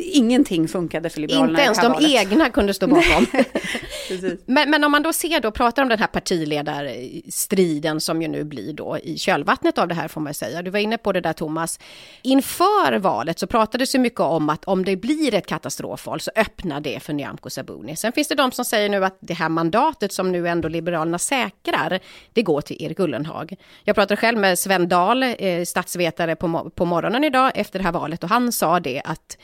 ingenting 0.00 0.68
funkade 0.68 1.10
för 1.10 1.20
Liberalerna 1.20 1.50
Inte 1.50 1.62
ens 1.62 1.80
de 1.80 1.92
valet. 1.92 2.10
egna 2.10 2.50
kunde 2.50 2.74
stå 2.74 2.86
bakom. 2.86 3.26
men, 4.46 4.70
men, 4.70 4.84
om 4.84 4.92
man 4.92 5.02
då 5.02 5.12
ser 5.12 5.40
då, 5.40 5.50
pratar 5.50 5.82
om 5.82 5.88
den 5.88 5.98
här 5.98 6.06
partiledarstriden 6.06 8.00
som 8.00 8.22
ju 8.22 8.28
nu 8.28 8.44
blir 8.44 8.72
då 8.72 8.98
i 8.98 9.18
kölvattnet 9.18 9.78
av 9.78 9.88
det 9.88 9.94
här 9.94 10.08
får 10.08 10.20
man 10.20 10.34
säga. 10.34 10.62
Du 10.62 10.70
var 10.70 10.78
inne 10.78 10.98
på 10.98 11.12
det 11.12 11.20
där 11.20 11.32
Thomas. 11.32 11.80
Inför 12.22 12.98
valet 12.98 13.38
så 13.38 13.46
pratades 13.46 13.92
det 13.92 13.98
mycket 13.98 14.20
om 14.20 14.48
att 14.48 14.64
om 14.64 14.84
det 14.84 14.96
blir 14.96 15.34
ett 15.34 15.46
katastrofval 15.46 16.20
så 16.20 16.30
öppnar 16.36 16.80
det 16.80 17.00
för 17.02 17.12
Nyamko 17.12 17.50
Sabuni. 17.50 17.96
Sen 17.96 18.12
finns 18.12 18.28
det 18.28 18.34
de 18.34 18.52
som 18.52 18.64
säger 18.64 18.88
nu 18.88 19.04
att 19.04 19.16
det 19.20 19.34
här 19.34 19.48
mandatet 19.48 20.12
som 20.12 20.32
nu 20.32 20.48
ändå 20.48 20.68
Liberalerna 20.68 21.18
säkrar, 21.18 22.00
det 22.32 22.42
går 22.42 22.60
till 22.60 22.82
Erik 22.82 23.00
Ullenhag. 23.00 23.54
Jag 23.84 23.96
pratade 23.96 24.20
själv 24.20 24.38
med 24.38 24.58
Sven 24.58 24.88
Dahl, 24.88 25.22
eh, 25.22 25.64
statsvetare 25.64 26.36
på, 26.36 26.70
på 26.74 26.84
morgonen 26.84 27.24
idag 27.24 27.52
efter 27.54 27.78
det 27.78 27.84
här 27.84 27.92
valet 27.92 28.22
och 28.24 28.30
han 28.30 28.52
sa 28.52 28.80
det 28.80 29.02
att 29.04 29.36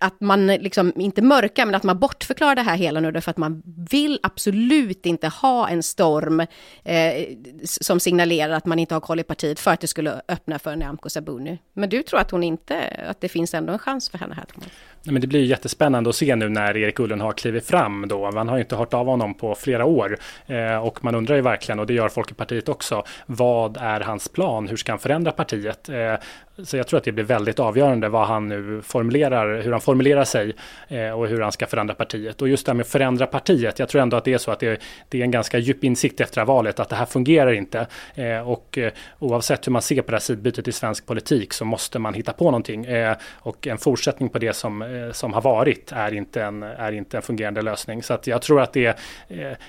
att 0.00 0.20
man 0.20 0.46
liksom 0.46 0.92
inte 0.96 1.22
mörkar, 1.22 1.66
men 1.66 1.74
att 1.74 1.82
man 1.82 1.98
bortförklarar 1.98 2.54
det 2.54 2.62
här 2.62 2.76
hela 2.76 3.00
nu, 3.00 3.20
för 3.20 3.30
att 3.30 3.36
man 3.36 3.62
vill 3.90 4.18
absolut 4.22 5.06
inte 5.06 5.28
ha 5.28 5.68
en 5.68 5.82
storm 5.82 6.40
eh, 6.84 7.26
som 7.64 8.00
signalerar 8.00 8.54
att 8.54 8.66
man 8.66 8.78
inte 8.78 8.94
har 8.94 9.00
koll 9.00 9.20
i 9.20 9.22
partiet 9.22 9.60
för 9.60 9.70
att 9.70 9.80
det 9.80 9.86
skulle 9.86 10.20
öppna 10.28 10.58
för 10.58 10.76
Nyamko 10.76 11.08
Sabuni. 11.08 11.58
Men 11.72 11.88
du 11.88 12.02
tror 12.02 12.20
att 12.20 12.30
hon 12.30 12.42
inte, 12.42 13.06
att 13.08 13.20
det 13.20 13.28
finns 13.28 13.54
ändå 13.54 13.72
en 13.72 13.78
chans 13.78 14.08
för 14.08 14.18
henne 14.18 14.34
här, 14.34 14.44
Thomas? 14.44 14.68
men 15.12 15.20
det 15.20 15.26
blir 15.26 15.44
jättespännande 15.44 16.10
att 16.10 16.16
se 16.16 16.36
nu 16.36 16.48
när 16.48 16.76
Erik 16.76 17.00
Ullenhag 17.00 17.36
kliver 17.36 17.60
fram 17.60 18.08
då. 18.08 18.30
Man 18.30 18.48
har 18.48 18.56
ju 18.56 18.62
inte 18.62 18.76
hört 18.76 18.94
av 18.94 19.06
honom 19.06 19.34
på 19.34 19.54
flera 19.54 19.84
år 19.84 20.18
eh, 20.46 20.76
och 20.76 21.04
man 21.04 21.14
undrar 21.14 21.36
ju 21.36 21.42
verkligen, 21.42 21.78
och 21.78 21.86
det 21.86 21.94
gör 21.94 22.08
folk 22.08 22.30
i 22.30 22.34
partiet 22.34 22.68
också, 22.68 23.04
vad 23.26 23.76
är 23.76 24.00
hans 24.00 24.28
plan? 24.28 24.68
Hur 24.68 24.76
ska 24.76 24.92
han 24.92 24.98
förändra 24.98 25.32
partiet? 25.32 25.88
Eh, 25.88 26.14
så 26.62 26.76
jag 26.76 26.86
tror 26.86 26.98
att 26.98 27.04
det 27.04 27.12
blir 27.12 27.24
väldigt 27.24 27.58
avgörande 27.58 28.08
vad 28.08 28.26
han 28.26 28.48
nu 28.48 28.82
formulerar, 28.82 29.62
hur 29.62 29.72
han 29.72 29.80
formulerar 29.80 29.93
sig 30.24 30.52
eh, 30.88 31.10
och 31.10 31.28
hur 31.28 31.40
han 31.40 31.52
ska 31.52 31.66
förändra 31.66 31.94
partiet. 31.94 32.42
Och 32.42 32.48
just 32.48 32.66
det 32.66 32.72
här 32.72 32.74
med 32.74 32.84
att 32.84 32.90
förändra 32.90 33.26
partiet, 33.26 33.78
jag 33.78 33.88
tror 33.88 34.02
ändå 34.02 34.16
att 34.16 34.24
det 34.24 34.32
är 34.32 34.38
så 34.38 34.50
att 34.50 34.60
det, 34.60 34.80
är 35.10 35.22
en 35.22 35.30
ganska 35.30 35.58
djup 35.58 35.84
insikt 35.84 36.20
efter 36.20 36.44
valet 36.44 36.80
att 36.80 36.88
det 36.88 36.96
här 36.96 37.06
fungerar 37.06 37.52
inte. 37.52 37.86
Eh, 38.14 38.50
och 38.50 38.78
eh, 38.78 38.92
oavsett 39.18 39.66
hur 39.66 39.72
man 39.72 39.82
ser 39.82 40.02
på 40.02 40.10
det 40.10 40.16
här 40.16 40.20
sidbytet 40.20 40.68
i 40.68 40.72
svensk 40.72 41.06
politik 41.06 41.52
så 41.52 41.64
måste 41.64 41.98
man 41.98 42.14
hitta 42.14 42.32
på 42.32 42.44
någonting. 42.44 42.86
Och 43.32 43.66
en 43.66 43.78
fortsättning 43.78 44.28
på 44.28 44.38
det 44.38 44.52
som, 44.52 45.10
som 45.12 45.32
har 45.32 45.42
varit 45.42 45.92
är 45.92 46.14
inte, 46.14 46.42
en, 46.42 46.62
är 46.62 46.92
inte 46.92 47.16
en 47.16 47.22
fungerande 47.22 47.62
lösning. 47.62 48.02
Så 48.02 48.14
att 48.14 48.26
jag 48.26 48.42
tror 48.42 48.60
att 48.60 48.72
det, 48.72 48.98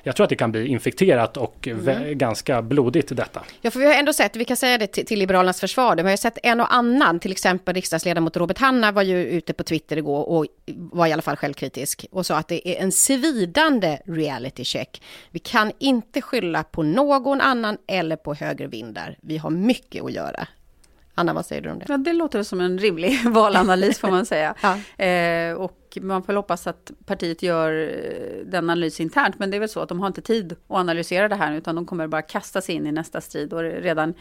jag 0.03 0.15
tror 0.15 0.24
att 0.24 0.29
det 0.29 0.36
kan 0.36 0.51
bli 0.51 0.67
infekterat 0.67 1.38
och 1.38 1.67
mm. 1.67 2.17
ganska 2.17 2.62
blodigt 2.62 3.15
detta. 3.15 3.41
Ja, 3.62 3.72
för 3.72 3.79
vi 3.79 3.86
har 3.86 3.94
ändå 3.94 4.13
sett, 4.13 4.36
vi 4.36 4.46
kan 4.46 4.58
säga 4.58 4.77
det 4.77 4.88
till, 4.88 5.05
till 5.05 5.20
Liberalernas 5.20 5.60
försvar, 5.60 5.96
vi 5.96 6.10
har 6.10 6.17
sett 6.17 6.38
en 6.44 6.62
och 6.62 6.74
annan, 6.74 7.20
till 7.20 7.32
exempel 7.32 7.75
riksdagsledamot 7.75 8.38
Robert 8.38 8.58
Hanna 8.58 8.91
var 8.91 9.01
ju 9.01 9.25
ute 9.25 9.53
på 9.53 9.63
Twitter 9.63 9.98
igår 10.05 10.29
och 10.29 10.45
var 10.67 11.07
i 11.07 11.13
alla 11.13 11.21
fall 11.21 11.35
självkritisk 11.35 12.05
och 12.12 12.25
sa 12.25 12.38
att 12.38 12.47
det 12.47 12.69
är 12.69 12.83
en 12.83 12.91
svidande 12.91 14.00
reality 14.05 14.63
check. 14.63 15.01
Vi 15.31 15.39
kan 15.39 15.71
inte 15.79 16.21
skylla 16.21 16.63
på 16.63 16.83
någon 16.83 17.41
annan 17.41 17.77
eller 17.88 18.15
på 18.15 18.33
högervindar. 18.33 19.17
Vi 19.21 19.38
har 19.38 19.50
mycket 19.50 20.03
att 20.03 20.13
göra. 20.13 20.47
Anna, 21.17 21.33
vad 21.33 21.45
säger 21.45 21.62
du 21.62 21.71
om 21.71 21.79
det? 21.79 21.85
Ja, 21.88 21.97
det 21.97 22.13
låter 22.13 22.43
som 22.43 22.62
en 22.62 22.79
rimlig 22.79 23.19
valanalys 23.25 24.00
får 24.00 24.07
man 24.07 24.25
säga. 24.25 24.55
ja. 24.97 25.05
eh, 25.05 25.53
och 25.53 25.97
man 26.01 26.24
får 26.24 26.33
hoppas 26.33 26.67
att 26.67 26.91
partiet 27.05 27.43
gör 27.43 27.71
eh, 27.71 28.45
den 28.45 28.69
analys 28.69 29.00
internt, 29.00 29.39
men 29.39 29.51
det 29.51 29.57
är 29.57 29.59
väl 29.59 29.69
så 29.69 29.79
att 29.79 29.89
de 29.89 30.00
har 30.00 30.07
inte 30.07 30.21
tid 30.21 30.51
att 30.51 30.77
analysera 30.77 31.27
det 31.27 31.35
här, 31.35 31.53
utan 31.53 31.75
de 31.75 31.85
kommer 31.85 32.07
bara 32.07 32.21
kasta 32.21 32.62
sig 32.62 32.75
in 32.75 32.88
i 32.88 32.91
nästa 32.91 33.21
strid 33.21 33.53
och 33.53 33.62
redan 33.62 34.13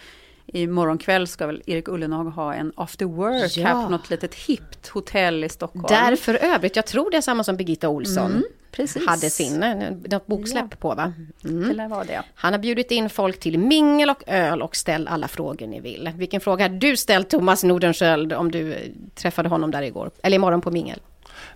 i 0.47 0.67
morgon 0.67 0.99
kväll 0.99 1.27
ska 1.27 1.47
väl 1.47 1.63
Erik 1.67 1.89
Ullenhag 1.89 2.25
ha 2.25 2.55
en 2.55 2.73
after 2.77 3.07
work 3.07 3.57
ja. 3.57 3.67
här 3.67 3.85
på 3.85 3.91
något 3.91 4.11
litet 4.11 4.35
hippt 4.35 4.89
hotell 4.89 5.45
i 5.45 5.49
Stockholm. 5.49 5.87
Där 5.89 6.17
för 6.17 6.35
övrigt, 6.35 6.77
jag 6.77 6.87
tror 6.87 7.11
det 7.11 7.17
är 7.17 7.21
samma 7.21 7.45
som 7.45 7.57
Birgitta 7.57 7.89
Olsson. 7.89 8.31
Mm. 8.31 8.45
Precis. 8.71 9.07
hade 9.07 9.31
sin, 9.31 9.63
eh, 9.63 9.91
något 10.11 10.27
boksläpp 10.27 10.67
ja. 10.71 10.77
på 10.81 10.95
va? 10.95 11.13
Mm. 11.45 11.77
Det 11.77 11.89
var 11.89 12.05
det. 12.05 12.23
Han 12.35 12.53
har 12.53 12.61
bjudit 12.61 12.91
in 12.91 13.11
folk 13.11 13.41
till 13.41 13.59
mingel 13.59 14.11
och 14.11 14.23
öl 14.27 14.63
och 14.63 14.77
ställ 14.77 15.09
alla 15.09 15.29
frågor 15.29 15.67
ni 15.67 15.81
vill. 15.81 16.11
Vilken 16.17 16.41
fråga 16.41 16.65
har 16.65 16.69
du 16.69 16.97
ställt 16.97 17.31
Thomas 17.31 17.65
Nordenskjöld 17.65 18.33
om 18.33 18.51
du 18.51 18.73
eh, 18.73 18.79
träffade 19.15 19.49
honom 19.49 19.71
där 19.71 19.83
igår? 19.83 20.11
Eller 20.23 20.37
imorgon 20.37 20.61
på 20.61 20.71
mingel? 20.71 21.01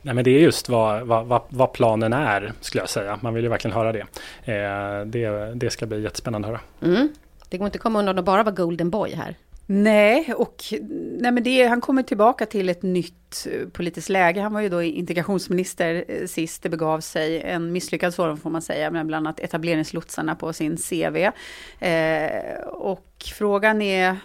Nej 0.02 0.14
men 0.14 0.25
det 0.25 0.30
är 0.30 0.40
just 0.40 0.68
vad, 0.68 1.07
vad, 1.07 1.42
vad, 1.49 1.73
planen 1.73 2.12
är 2.12 2.52
skulle 2.61 2.83
jag 2.83 2.90
säga. 2.90 3.18
Man 3.23 3.35
vill 3.35 3.45
ju 3.45 3.50
verkligen 3.50 3.76
höra 3.76 3.92
det. 3.92 4.00
Eh, 4.45 5.07
det, 5.07 5.54
det 5.54 5.71
ska 5.71 5.87
bli 5.87 6.02
jättespännande 6.02 6.49
att 6.49 6.54
höra. 6.54 6.92
Mm. 6.92 7.09
Det 7.49 7.59
går 7.59 7.67
inte 7.67 7.76
att 7.76 7.83
komma 7.83 7.99
undan 7.99 8.19
att 8.19 8.25
bara 8.25 8.43
vara 8.43 8.55
golden 8.55 8.90
boy 8.90 9.14
här. 9.14 9.37
Nej, 9.71 10.35
och 10.35 10.64
nej 11.21 11.33
men 11.33 11.43
det, 11.43 11.67
han 11.67 11.81
kommer 11.81 12.02
tillbaka 12.02 12.47
till 12.47 12.69
ett 12.69 12.83
nytt 12.83 13.47
eh, 13.50 13.69
politiskt 13.69 14.09
läge. 14.09 14.40
Han 14.40 14.52
var 14.52 14.61
ju 14.61 14.69
då 14.69 14.83
integrationsminister 14.83 16.05
eh, 16.09 16.26
sist 16.26 16.62
det 16.62 16.69
begav 16.69 17.00
sig. 17.00 17.43
En 17.43 17.73
misslyckad 17.73 18.14
sådan 18.14 18.37
får 18.37 18.50
man 18.50 18.62
säga, 18.62 18.90
med 18.90 19.07
bland 19.07 19.26
annat 19.26 19.40
etableringslotsarna 19.40 20.35
på 20.35 20.52
sin 20.52 20.76
CV. 20.76 21.17
Eh, 21.85 22.59
och 22.67 23.25
frågan 23.35 23.83
är, 23.83 24.17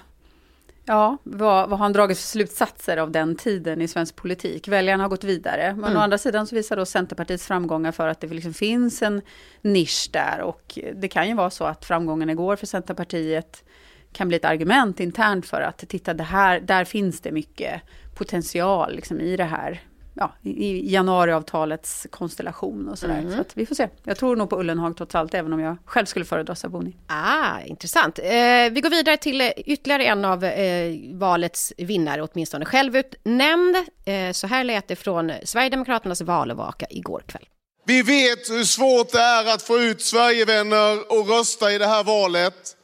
ja, 0.86 1.18
vad, 1.24 1.70
vad 1.70 1.80
har 1.80 1.86
han 1.86 1.94
dragit 1.94 2.18
för 2.18 2.28
slutsatser 2.28 2.98
av 2.98 3.12
den 3.12 3.36
tiden 3.36 3.82
i 3.82 3.88
svensk 3.88 4.16
politik? 4.16 4.68
Väljarna 4.68 5.04
har 5.04 5.10
gått 5.10 5.24
vidare. 5.24 5.76
Men 5.76 5.86
mm. 5.86 5.98
å 5.98 6.00
andra 6.00 6.18
sidan 6.18 6.48
så 6.48 6.56
visar 6.56 6.76
då 6.76 6.86
Centerpartiets 6.86 7.48
framgångar 7.48 7.92
för 7.92 8.08
att 8.08 8.22
det 8.22 8.28
liksom 8.28 8.54
finns 8.54 9.02
en 9.02 9.22
nisch 9.62 10.10
där. 10.12 10.42
Och 10.42 10.80
det 10.96 11.08
kan 11.08 11.28
ju 11.28 11.34
vara 11.34 11.50
så 11.50 11.64
att 11.64 11.86
framgången 11.86 12.30
igår 12.30 12.56
för 12.56 12.66
Centerpartiet 12.66 13.64
kan 14.12 14.28
bli 14.28 14.38
ett 14.38 14.46
argument 14.46 15.00
internt 15.00 15.46
för 15.46 15.62
att 15.62 15.78
titta, 15.78 16.14
det 16.14 16.24
här, 16.24 16.60
där 16.60 16.86
finns 16.86 17.22
det 17.22 17.32
mycket 17.32 17.82
potential 18.16 18.96
liksom, 18.96 19.20
i 19.20 19.38
det 19.38 19.44
här 19.44 19.82
ja, 20.14 20.34
i 20.42 20.94
januariavtalets 20.94 22.08
konstellation 22.10 22.90
och 22.90 23.00
sådär. 23.00 23.20
Mm. 23.20 23.34
Så 23.34 23.42
att 23.42 23.58
vi 23.58 23.66
får 23.66 23.76
se. 23.76 23.90
Jag 24.04 24.18
tror 24.18 24.36
nog 24.36 24.50
på 24.50 24.60
Ullenhag 24.60 24.98
trots 24.98 25.16
allt, 25.16 25.34
även 25.34 25.54
om 25.54 25.60
jag 25.60 25.78
själv 25.86 26.06
skulle 26.06 26.26
föredra 26.26 26.56
Sabuni. 26.56 26.96
Ah, 27.08 27.60
intressant. 27.66 28.20
Eh, 28.20 28.26
vi 28.72 28.82
går 28.84 28.90
vidare 28.90 29.18
till 29.18 29.42
eh, 29.42 29.50
ytterligare 29.58 30.06
en 30.06 30.26
av 30.26 30.44
eh, 30.44 30.94
valets 31.14 31.74
vinnare, 31.78 32.22
åtminstone 32.22 32.66
självutnämnd. 32.66 33.76
Eh, 34.06 34.32
så 34.32 34.48
här 34.48 34.64
lät 34.64 34.88
det 34.88 34.96
från 34.96 35.32
Sverigedemokraternas 35.44 36.22
valvaka 36.22 36.86
igår 36.90 37.24
kväll. 37.28 37.46
Vi 37.86 38.02
vet 38.02 38.50
hur 38.50 38.64
svårt 38.64 39.12
det 39.12 39.20
är 39.20 39.54
att 39.54 39.62
få 39.62 39.80
ut 39.80 40.02
Sverigevänner 40.02 41.12
och 41.12 41.30
rösta 41.30 41.72
i 41.72 41.78
det 41.78 41.88
här 41.88 42.04
valet. 42.04 42.76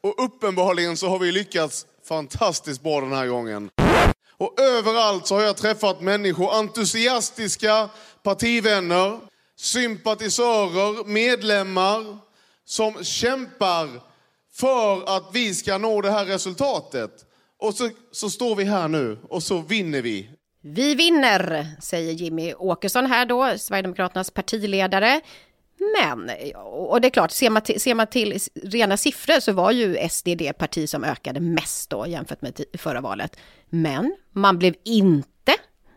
Och 0.00 0.24
uppenbarligen 0.24 0.96
så 0.96 1.08
har 1.08 1.18
vi 1.18 1.32
lyckats 1.32 1.86
fantastiskt 2.08 2.82
bra 2.82 3.00
den 3.00 3.12
här 3.12 3.26
gången. 3.26 3.70
Och 4.42 4.60
överallt 4.60 5.26
så 5.26 5.34
har 5.34 5.42
jag 5.42 5.56
träffat 5.56 6.00
människor, 6.00 6.54
entusiastiska 6.54 7.88
partivänner, 8.22 9.20
sympatisörer, 9.56 11.04
medlemmar 11.04 12.18
som 12.64 13.04
kämpar 13.04 13.88
för 14.54 15.16
att 15.16 15.30
vi 15.32 15.54
ska 15.54 15.78
nå 15.78 16.00
det 16.00 16.10
här 16.10 16.24
resultatet. 16.24 17.10
Och 17.58 17.74
så, 17.74 17.90
så 18.12 18.30
står 18.30 18.56
vi 18.56 18.64
här 18.64 18.88
nu 18.88 19.18
och 19.28 19.42
så 19.42 19.58
vinner 19.58 20.02
vi. 20.02 20.30
Vi 20.62 20.94
vinner, 20.94 21.66
säger 21.82 22.12
Jimmy 22.12 22.54
Åkesson 22.54 23.06
här 23.06 23.26
då, 23.26 23.58
Sverigedemokraternas 23.58 24.30
partiledare. 24.30 25.20
Men, 26.00 26.30
och 26.64 27.00
det 27.00 27.08
är 27.08 27.10
klart, 27.10 27.30
ser 27.30 27.50
man, 27.50 27.62
till, 27.62 27.80
ser 27.80 27.94
man 27.94 28.06
till 28.06 28.38
rena 28.62 28.96
siffror 28.96 29.40
så 29.40 29.52
var 29.52 29.70
ju 29.70 30.08
SD 30.08 30.28
det 30.38 30.52
parti 30.52 30.88
som 30.88 31.04
ökade 31.04 31.40
mest 31.40 31.90
då 31.90 32.06
jämfört 32.06 32.42
med 32.42 32.60
förra 32.78 33.00
valet. 33.00 33.36
Men 33.70 34.16
man 34.32 34.58
blev 34.58 34.74
inte 34.84 35.52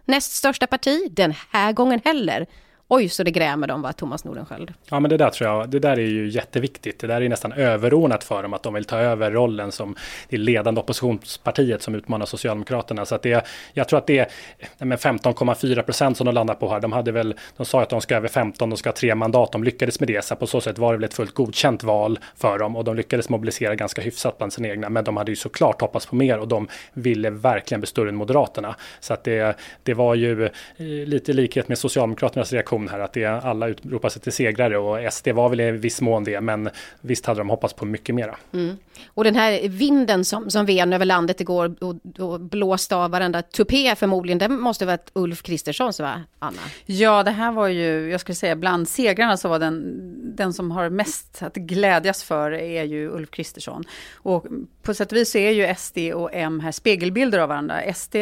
näst 0.05 0.31
största 0.31 0.67
parti 0.67 1.07
den 1.11 1.33
här 1.51 1.73
gången 1.73 2.01
heller. 2.05 2.47
Oj, 2.87 3.09
så 3.09 3.23
det 3.23 3.31
grämer 3.31 3.67
dem, 3.67 3.81
var 3.81 3.91
Thomas 3.91 4.25
Nordenskjöld. 4.25 4.73
Ja, 4.89 4.99
men 4.99 5.09
det 5.09 5.17
där 5.17 5.29
tror 5.29 5.49
jag, 5.49 5.69
det 5.69 5.79
där 5.79 5.99
är 5.99 6.07
ju 6.07 6.29
jätteviktigt. 6.29 6.99
Det 6.99 7.07
där 7.07 7.21
är 7.21 7.29
nästan 7.29 7.51
överordnat 7.53 8.23
för 8.23 8.43
dem, 8.43 8.53
att 8.53 8.63
de 8.63 8.73
vill 8.73 8.85
ta 8.85 8.97
över 8.97 9.31
rollen 9.31 9.71
som 9.71 9.95
det 10.29 10.37
ledande 10.37 10.81
oppositionspartiet 10.81 11.81
som 11.81 11.95
utmanar 11.95 12.25
Socialdemokraterna. 12.25 13.05
Så 13.05 13.15
att 13.15 13.21
det, 13.21 13.47
jag 13.73 13.87
tror 13.87 13.99
att 13.99 14.07
det 14.07 14.19
är 14.19 14.27
15,4 14.85 15.81
procent 15.81 16.17
som 16.17 16.25
de 16.25 16.35
landar 16.35 16.55
på 16.55 16.69
här. 16.69 16.79
De 16.79 16.91
hade 16.91 17.11
väl, 17.11 17.35
de 17.57 17.65
sa 17.65 17.81
att 17.81 17.89
de 17.89 18.01
ska 18.01 18.15
över 18.15 18.27
15, 18.27 18.69
de 18.69 18.77
ska 18.77 18.89
ha 18.89 18.95
tre 18.95 19.15
mandat. 19.15 19.51
De 19.51 19.63
lyckades 19.63 19.99
med 19.99 20.07
det, 20.07 20.25
så 20.25 20.35
på 20.35 20.47
så 20.47 20.61
sätt 20.61 20.77
var 20.77 20.93
det 20.93 20.97
väl 20.97 21.03
ett 21.03 21.13
fullt 21.13 21.33
godkänt 21.33 21.83
val 21.83 22.19
för 22.35 22.59
dem 22.59 22.75
och 22.75 22.83
de 22.83 22.95
lyckades 22.95 23.29
mobilisera 23.29 23.75
ganska 23.75 24.01
hyfsat 24.01 24.37
bland 24.37 24.53
sina 24.53 24.67
egna. 24.67 24.89
Men 24.89 25.03
de 25.03 25.17
hade 25.17 25.31
ju 25.31 25.35
såklart 25.35 25.81
hoppats 25.81 26.05
på 26.05 26.15
mer 26.15 26.39
och 26.39 26.47
de 26.47 26.67
ville 26.93 27.29
verkligen 27.29 27.81
bli 27.81 27.87
större 27.87 28.09
än 28.09 28.15
Moderaterna. 28.15 28.75
Så 28.99 29.13
att 29.13 29.23
det, 29.23 29.57
det 29.83 29.93
var 29.93 30.15
ju 30.15 30.45
eh, 30.45 30.51
lite 31.05 31.31
i 31.31 31.33
likhet 31.33 31.67
med 31.67 31.77
Socialdemokraternas 31.77 32.53
reaktion 32.53 32.74
reaktion 32.75 32.87
här 32.87 32.99
att 32.99 33.13
det, 33.13 33.25
alla 33.25 33.67
utropar 33.67 34.09
sig 34.09 34.21
till 34.21 34.31
segrare 34.31 34.77
och 34.77 35.13
SD 35.13 35.27
var 35.27 35.49
väl 35.49 35.59
i 35.59 35.71
viss 35.71 36.01
mån 36.01 36.23
det 36.23 36.41
men 36.41 36.69
visst 37.01 37.25
hade 37.25 37.39
de 37.39 37.49
hoppats 37.49 37.73
på 37.73 37.85
mycket 37.85 38.15
mera. 38.15 38.37
Mm. 38.53 38.77
Och 39.07 39.23
den 39.23 39.35
här 39.35 39.69
vinden 39.69 40.25
som, 40.25 40.49
som 40.49 40.65
ven 40.65 40.93
över 40.93 41.05
landet 41.05 41.41
igår 41.41 41.75
och, 41.81 41.95
och 42.19 42.39
blåste 42.39 42.95
av 42.95 43.11
varenda 43.11 43.41
tupé 43.41 43.95
förmodligen, 43.95 44.37
det 44.37 44.49
måste 44.49 44.85
varit 44.85 45.11
Ulf 45.13 45.43
Kristerssons 45.43 45.99
va, 45.99 46.23
Anna? 46.39 46.61
Ja, 46.85 47.23
det 47.23 47.31
här 47.31 47.51
var 47.51 47.67
ju, 47.67 48.11
jag 48.11 48.21
skulle 48.21 48.35
säga 48.35 48.55
bland 48.55 48.87
segrarna 48.87 49.37
så 49.37 49.49
var 49.49 49.59
den, 49.59 50.35
den 50.35 50.53
som 50.53 50.71
har 50.71 50.89
mest 50.89 51.43
att 51.43 51.55
glädjas 51.55 52.23
för 52.23 52.51
är 52.51 52.83
ju 52.83 53.09
Ulf 53.09 53.31
Kristersson. 53.31 53.83
Och 54.13 54.45
på 54.85 54.93
sätt 54.93 55.11
och 55.11 55.17
vis 55.17 55.31
så 55.31 55.37
är 55.37 55.51
ju 55.51 55.75
SD 55.75 55.97
och 55.97 56.29
M 56.33 56.59
här 56.59 56.71
spegelbilder 56.71 57.39
av 57.39 57.49
varandra. 57.49 57.93
SD 57.93 58.15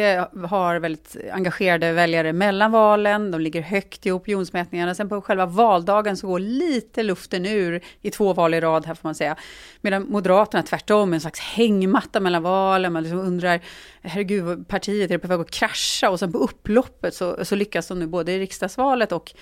har 0.48 0.78
väldigt 0.78 1.16
engagerade 1.32 1.92
väljare 1.92 2.32
mellan 2.32 2.72
valen, 2.72 3.30
de 3.30 3.40
ligger 3.40 3.62
högt 3.62 4.06
i 4.06 4.10
opinionsmätningarna. 4.10 4.94
Sen 4.94 5.08
på 5.08 5.20
själva 5.20 5.46
valdagen 5.46 6.16
så 6.16 6.26
går 6.26 6.38
lite 6.38 7.02
luften 7.02 7.46
ur 7.46 7.80
i 8.02 8.10
två 8.10 8.32
val 8.32 8.54
i 8.54 8.60
rad 8.60 8.86
här 8.86 8.94
får 8.94 9.08
man 9.08 9.14
säga. 9.14 9.36
Medan 9.80 10.06
Moderaterna 10.08 10.62
tvärtom, 10.62 11.12
en 11.12 11.20
slags 11.20 11.40
hängmatta 11.40 12.20
mellan 12.20 12.42
valen. 12.42 12.92
Man 12.92 13.02
liksom 13.02 13.20
undrar, 13.20 13.60
herregud, 14.02 14.68
partiet 14.68 15.10
är 15.10 15.18
på 15.18 15.28
väg 15.28 15.40
att 15.40 15.50
krascha? 15.50 16.10
Och 16.10 16.18
sen 16.18 16.32
på 16.32 16.38
upploppet 16.38 17.14
så, 17.14 17.44
så 17.44 17.54
lyckas 17.54 17.88
de 17.88 17.98
nu 17.98 18.06
både 18.06 18.32
i 18.32 18.38
riksdagsvalet 18.38 19.12
och 19.12 19.34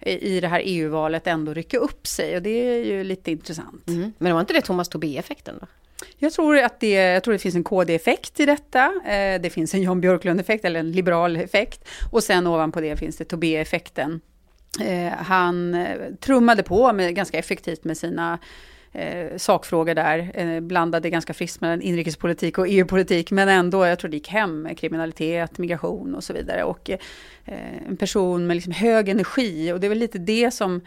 i 0.00 0.40
det 0.40 0.48
här 0.48 0.62
EU-valet 0.64 1.26
ändå 1.26 1.54
rycka 1.54 1.78
upp 1.78 2.06
sig. 2.06 2.36
Och 2.36 2.42
det 2.42 2.50
är 2.50 2.84
ju 2.84 3.04
lite 3.04 3.30
intressant. 3.30 3.88
Mm. 3.88 4.12
Men 4.18 4.32
var 4.32 4.40
inte 4.40 4.52
det 4.52 4.60
Thomas 4.60 4.88
Tobé-effekten 4.88 5.54
då? 5.60 5.66
Jag 6.18 6.32
tror 6.32 6.58
att 6.58 6.80
det, 6.80 6.90
jag 6.90 7.24
tror 7.24 7.32
det 7.32 7.38
finns 7.38 7.54
en 7.54 7.64
KD-effekt 7.64 8.40
i 8.40 8.46
detta. 8.46 8.84
Eh, 9.06 9.40
det 9.40 9.50
finns 9.50 9.74
en 9.74 9.82
Jan 9.82 10.00
Björklund-effekt, 10.00 10.64
eller 10.64 10.80
en 10.80 10.92
liberal 10.92 11.36
effekt. 11.36 11.88
Och 12.12 12.22
sen 12.22 12.46
ovanpå 12.46 12.80
det 12.80 12.96
finns 12.96 13.16
det 13.16 13.24
Tobé-effekten. 13.24 14.20
Eh, 14.80 15.12
han 15.12 15.74
eh, 15.74 15.96
trummade 16.20 16.62
på 16.62 16.92
med, 16.92 17.14
ganska 17.14 17.38
effektivt 17.38 17.84
med 17.84 17.96
sina 17.96 18.38
eh, 18.92 19.36
sakfrågor 19.36 19.94
där, 19.94 20.30
eh, 20.34 20.60
blandade 20.60 21.10
ganska 21.10 21.34
friskt 21.34 21.60
mellan 21.60 21.82
inrikespolitik 21.82 22.58
och 22.58 22.66
EU-politik, 22.68 23.30
men 23.30 23.48
ändå, 23.48 23.86
jag 23.86 23.98
tror 23.98 24.10
det 24.10 24.16
gick 24.16 24.28
hem, 24.28 24.68
kriminalitet, 24.76 25.58
migration 25.58 26.14
och 26.14 26.24
så 26.24 26.32
vidare. 26.32 26.64
Och 26.64 26.90
eh, 26.90 26.98
en 27.88 27.96
person 27.96 28.46
med 28.46 28.56
liksom 28.56 28.72
hög 28.72 29.08
energi, 29.08 29.72
och 29.72 29.80
det 29.80 29.86
är 29.86 29.88
väl 29.88 29.98
lite 29.98 30.18
det 30.18 30.50
som 30.50 30.80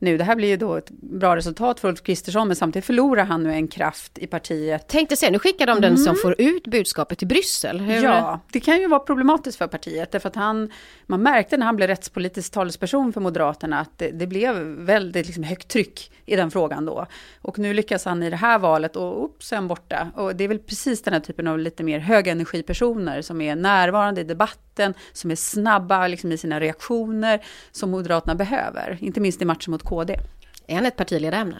nu. 0.00 0.18
Det 0.18 0.24
här 0.24 0.36
blir 0.36 0.48
ju 0.48 0.56
då 0.56 0.76
ett 0.76 0.90
bra 0.90 1.36
resultat 1.36 1.80
för 1.80 1.88
Ulf 1.88 2.02
Kristersson, 2.02 2.46
men 2.46 2.56
samtidigt 2.56 2.86
förlorar 2.86 3.24
han 3.24 3.42
nu 3.42 3.52
en 3.52 3.68
kraft 3.68 4.18
i 4.18 4.26
partiet. 4.26 4.88
Tänkte 4.88 5.16
se, 5.16 5.30
nu 5.30 5.38
skickar 5.38 5.66
de 5.66 5.80
den 5.80 5.92
mm. 5.92 6.04
som 6.04 6.16
får 6.16 6.40
ut 6.40 6.66
budskapet 6.66 7.18
till 7.18 7.28
Bryssel. 7.28 7.80
Hur... 7.80 8.02
Ja, 8.02 8.40
det 8.52 8.60
kan 8.60 8.80
ju 8.80 8.88
vara 8.88 9.00
problematiskt 9.00 9.58
för 9.58 9.66
partiet, 9.66 10.12
därför 10.12 10.28
att 10.28 10.36
han, 10.36 10.70
man 11.06 11.22
märkte 11.22 11.56
när 11.56 11.66
han 11.66 11.76
blev 11.76 11.88
rättspolitisk 11.88 12.52
talesperson 12.52 13.12
för 13.12 13.20
Moderaterna 13.20 13.80
att 13.80 13.98
det, 13.98 14.10
det 14.10 14.26
blev 14.26 14.56
väldigt 14.66 15.26
liksom, 15.26 15.44
högt 15.44 15.68
tryck 15.68 16.12
i 16.26 16.36
den 16.36 16.50
frågan 16.50 16.84
då. 16.84 17.06
Och 17.42 17.58
nu 17.58 17.74
lyckas 17.74 18.04
han 18.04 18.22
i 18.22 18.30
det 18.30 18.36
här 18.36 18.58
valet 18.58 18.96
och 18.96 19.24
upp 19.24 19.42
så 19.42 19.54
är 19.54 19.56
han 19.56 19.68
borta. 19.68 20.10
Och 20.14 20.36
det 20.36 20.44
är 20.44 20.48
väl 20.48 20.58
precis 20.58 21.02
den 21.02 21.12
här 21.12 21.20
typen 21.20 21.46
av 21.46 21.58
lite 21.58 21.82
mer 21.82 21.98
högenergipersoner 21.98 23.22
som 23.22 23.40
är 23.40 23.56
närvarande 23.56 24.20
i 24.20 24.24
debatten, 24.24 24.94
som 25.12 25.30
är 25.30 25.36
snabba 25.36 26.06
liksom, 26.06 26.32
i 26.32 26.38
sina 26.38 26.60
reaktioner, 26.60 27.44
som 27.70 27.90
Moderaterna 27.90 28.34
behöver. 28.34 28.98
Inte 29.00 29.20
minst 29.20 29.42
i 29.42 29.44
matchen 29.44 29.70
mot 29.70 29.82
KD. 29.90 30.20
Är 30.66 30.74
han 30.74 30.86
ett 30.86 30.96
partiledarämne? 30.96 31.56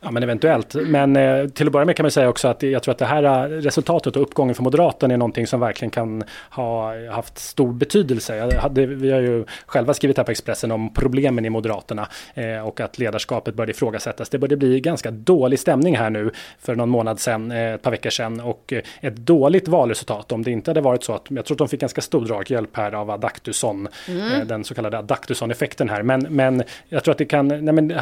Ja 0.00 0.10
men 0.10 0.22
eventuellt. 0.22 0.74
Men 0.74 1.16
eh, 1.16 1.48
till 1.48 1.66
att 1.66 1.72
börja 1.72 1.84
med 1.86 1.96
kan 1.96 2.04
man 2.04 2.10
säga 2.10 2.28
också 2.28 2.48
att 2.48 2.62
jag 2.62 2.82
tror 2.82 2.92
att 2.92 2.98
det 2.98 3.04
här 3.04 3.22
eh, 3.24 3.48
resultatet 3.48 4.16
och 4.16 4.22
uppgången 4.22 4.54
för 4.54 4.62
Moderaterna 4.62 5.14
är 5.14 5.18
någonting 5.18 5.46
som 5.46 5.60
verkligen 5.60 5.90
kan 5.90 6.24
ha 6.50 6.94
haft 7.10 7.38
stor 7.38 7.72
betydelse. 7.72 8.58
Hade, 8.60 8.86
vi 8.86 9.10
har 9.10 9.20
ju 9.20 9.44
själva 9.66 9.94
skrivit 9.94 10.16
här 10.16 10.24
på 10.24 10.30
Expressen 10.30 10.70
om 10.72 10.94
problemen 10.94 11.44
i 11.44 11.50
Moderaterna 11.50 12.08
eh, 12.34 12.68
och 12.68 12.80
att 12.80 12.98
ledarskapet 12.98 13.54
började 13.54 13.70
ifrågasättas. 13.70 14.28
Det 14.28 14.38
började 14.38 14.56
bli 14.56 14.80
ganska 14.80 15.10
dålig 15.10 15.58
stämning 15.58 15.96
här 15.96 16.10
nu 16.10 16.30
för 16.58 16.74
någon 16.74 16.88
månad 16.88 17.20
sedan, 17.20 17.50
eh, 17.50 17.74
ett 17.74 17.82
par 17.82 17.90
veckor 17.90 18.10
sedan 18.10 18.40
och 18.40 18.72
eh, 18.72 18.82
ett 19.00 19.16
dåligt 19.16 19.68
valresultat 19.68 20.32
om 20.32 20.42
det 20.42 20.50
inte 20.50 20.70
hade 20.70 20.80
varit 20.80 21.04
så 21.04 21.12
att 21.12 21.26
jag 21.28 21.44
tror 21.44 21.54
att 21.54 21.58
de 21.58 21.68
fick 21.68 21.80
ganska 21.80 22.00
stor 22.00 22.26
draghjälp 22.26 22.76
här 22.76 22.92
av 22.92 23.10
Adaktusson, 23.10 23.88
mm. 24.08 24.32
Eh, 24.32 24.46
den 24.46 24.64
så 24.64 24.74
kallade 24.74 24.98
Adaktusson-effekten 24.98 25.88
här. 25.88 26.02
Men, 26.02 26.26
men 26.30 26.62
jag 26.88 27.04
tror 27.04 27.12
att 27.12 27.18
det 27.18 27.24
kan, 27.24 27.48
nej 27.48 27.74
men, 27.74 27.92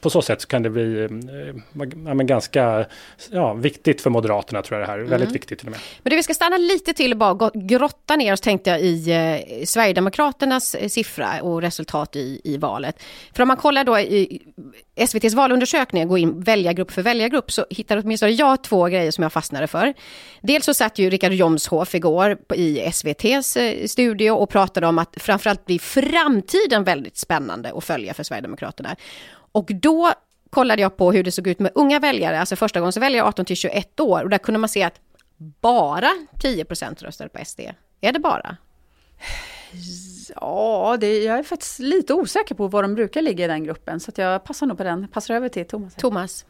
på 0.00 0.10
så 0.10 0.22
sätt 0.22 0.48
kan 0.48 0.62
det 0.64 0.70
bli 0.70 1.04
eh, 1.04 1.08
ja, 2.06 2.14
men 2.14 2.26
ganska 2.26 2.86
ja, 3.30 3.52
viktigt 3.52 4.00
för 4.00 4.10
Moderaterna 4.10 4.62
tror 4.62 4.80
jag 4.80 4.88
det 4.88 4.92
här. 4.92 4.98
Mm. 4.98 5.10
Väldigt 5.10 5.32
viktigt 5.32 5.58
till 5.58 5.68
och 5.68 5.72
med. 5.72 5.80
Men 6.02 6.10
det 6.10 6.16
vi 6.16 6.22
ska 6.22 6.34
stanna 6.34 6.56
lite 6.56 6.92
till 6.92 7.12
och 7.12 7.18
bara 7.18 7.50
grotta 7.54 8.16
ner 8.16 8.32
oss 8.32 8.40
tänkte 8.40 8.70
jag 8.70 8.80
i 8.80 9.10
eh, 9.10 9.64
Sverigedemokraternas 9.64 10.74
eh, 10.74 10.88
siffra 10.88 11.42
och 11.42 11.62
resultat 11.62 12.16
i, 12.16 12.40
i 12.44 12.56
valet. 12.56 13.02
För 13.34 13.42
om 13.42 13.48
man 13.48 13.56
kollar 13.56 13.84
då 13.84 13.98
i 13.98 14.42
SVTs 14.94 15.34
valundersökning, 15.34 16.08
går 16.08 16.18
in 16.18 16.40
väljargrupp 16.40 16.90
för 16.90 17.02
väljargrupp, 17.02 17.52
så 17.52 17.66
hittar 17.70 17.96
åtminstone 17.96 18.32
jag 18.32 18.64
två 18.64 18.84
grejer 18.84 19.10
som 19.10 19.22
jag 19.22 19.32
fastnade 19.32 19.66
för. 19.66 19.94
Dels 20.40 20.64
så 20.64 20.74
satt 20.74 20.98
ju 20.98 21.10
Richard 21.10 21.32
Jomshof 21.32 21.94
igår 21.94 22.38
i 22.54 22.80
SVTs 22.80 23.56
eh, 23.56 23.86
studio 23.86 24.30
och 24.30 24.50
pratade 24.50 24.86
om 24.86 24.98
att 24.98 25.14
framförallt 25.16 25.66
blir 25.66 25.78
framtiden 25.78 26.84
väldigt 26.84 27.16
spännande 27.16 27.72
att 27.76 27.84
följa 27.84 28.14
för 28.14 28.22
Sverigedemokraterna. 28.22 28.96
Och 29.52 29.70
då 29.74 30.12
kollade 30.54 30.82
jag 30.82 30.96
på 30.96 31.12
hur 31.12 31.22
det 31.22 31.32
såg 31.32 31.46
ut 31.46 31.58
med 31.58 31.72
unga 31.74 32.00
väljare, 32.00 32.40
alltså 32.40 32.56
förstagångsväljare 32.56 33.26
18 33.26 33.44
till 33.44 33.56
21 33.56 34.00
år. 34.00 34.22
Och 34.22 34.30
där 34.30 34.38
kunde 34.38 34.58
man 34.58 34.68
se 34.68 34.82
att 34.82 35.00
bara 35.60 36.10
10% 36.42 37.04
röstade 37.04 37.30
på 37.30 37.44
SD. 37.44 37.60
Är 38.00 38.12
det 38.12 38.18
bara? 38.18 38.56
Ja, 40.40 40.96
det, 41.00 41.18
jag 41.18 41.38
är 41.38 41.42
faktiskt 41.42 41.78
lite 41.78 42.14
osäker 42.14 42.54
på 42.54 42.68
var 42.68 42.82
de 42.82 42.94
brukar 42.94 43.22
ligga 43.22 43.44
i 43.44 43.48
den 43.48 43.64
gruppen. 43.64 44.00
Så 44.00 44.12
jag 44.16 44.44
passar 44.44 44.66
nog 44.66 44.76
på 44.78 44.84
den. 44.84 45.08
Passar 45.08 45.34
över 45.34 45.48
till 45.48 45.66
Thomas. 45.66 45.94
Thomas. 45.94 46.44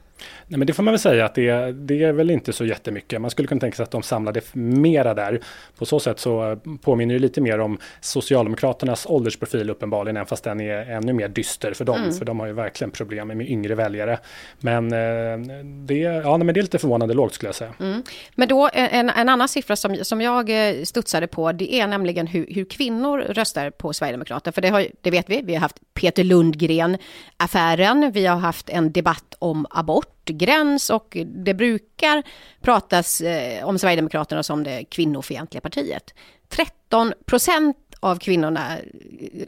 Nej, 0.47 0.59
men 0.59 0.67
det 0.67 0.73
får 0.73 0.83
man 0.83 0.93
väl 0.93 0.99
säga 0.99 1.25
att 1.25 1.35
det, 1.35 1.73
det 1.73 2.03
är 2.03 2.13
väl 2.13 2.31
inte 2.31 2.53
så 2.53 2.65
jättemycket. 2.65 3.21
Man 3.21 3.31
skulle 3.31 3.49
kunna 3.49 3.61
tänka 3.61 3.77
sig 3.77 3.83
att 3.83 3.91
de 3.91 4.03
samlade 4.03 4.41
mera 4.53 5.15
där. 5.15 5.41
På 5.79 5.87
så 5.87 6.01
sätt 6.01 6.19
så 6.19 6.59
påminner 6.83 7.15
det 7.15 7.21
lite 7.21 7.41
mer 7.41 7.59
om 7.59 7.79
Socialdemokraternas 8.01 9.07
åldersprofil 9.07 9.71
uppenbarligen, 9.71 10.17
även 10.17 10.27
fast 10.27 10.45
den 10.45 10.61
är 10.61 10.91
ännu 10.91 11.13
mer 11.13 11.29
dyster 11.29 11.73
för 11.73 11.85
dem. 11.85 12.03
Mm. 12.03 12.13
För 12.15 12.25
de 12.25 12.41
har 12.41 12.47
ju 12.47 12.53
verkligen 12.53 12.91
problem 12.91 13.29
med 13.29 13.51
yngre 13.51 13.75
väljare. 13.75 14.19
Men, 14.61 14.93
eh, 14.93 15.65
det, 15.65 15.99
ja, 15.99 16.37
men 16.39 16.47
det 16.47 16.61
är 16.61 16.63
lite 16.63 16.79
förvånande 16.79 17.15
lågt 17.15 17.35
skulle 17.35 17.49
jag 17.49 17.55
säga. 17.55 17.75
Mm. 17.81 18.03
Men 18.35 18.49
då 18.49 18.71
en, 18.73 19.11
en 19.11 19.29
annan 19.29 19.49
siffra 19.49 19.77
som, 19.77 19.97
som 20.03 20.21
jag 20.21 20.69
eh, 20.69 20.83
studsade 20.85 21.27
på, 21.27 21.53
det 21.53 21.75
är 21.75 21.87
nämligen 21.87 22.27
hur, 22.27 22.47
hur 22.51 22.65
kvinnor 22.65 23.19
röstar 23.19 23.71
på 23.71 23.93
Sverigedemokraterna. 23.93 24.53
För 24.53 24.63
det, 24.63 24.69
har, 24.69 24.87
det 25.01 25.11
vet 25.11 25.31
vi, 25.31 25.43
vi 25.43 25.55
har 25.55 25.61
haft 25.61 25.77
Peter 25.95 26.25
Lundgren-affären, 26.25 28.13
vi 28.13 28.27
har 28.27 28.37
haft 28.37 28.69
en 28.69 28.93
debatt 28.93 29.35
om 29.39 29.67
abort 29.71 30.14
gräns 30.25 30.91
och 30.91 31.17
det 31.25 31.55
brukar 31.55 32.23
pratas 32.61 33.21
eh, 33.21 33.69
om 33.69 33.79
Sverigedemokraterna 33.79 34.43
som 34.43 34.65
det 34.65 34.85
kvinnofientliga 34.85 35.61
partiet. 35.61 36.15
13 36.49 37.13
procent 37.27 37.77
av 38.01 38.19
kvinnorna 38.19 38.79
eh, 38.79 38.85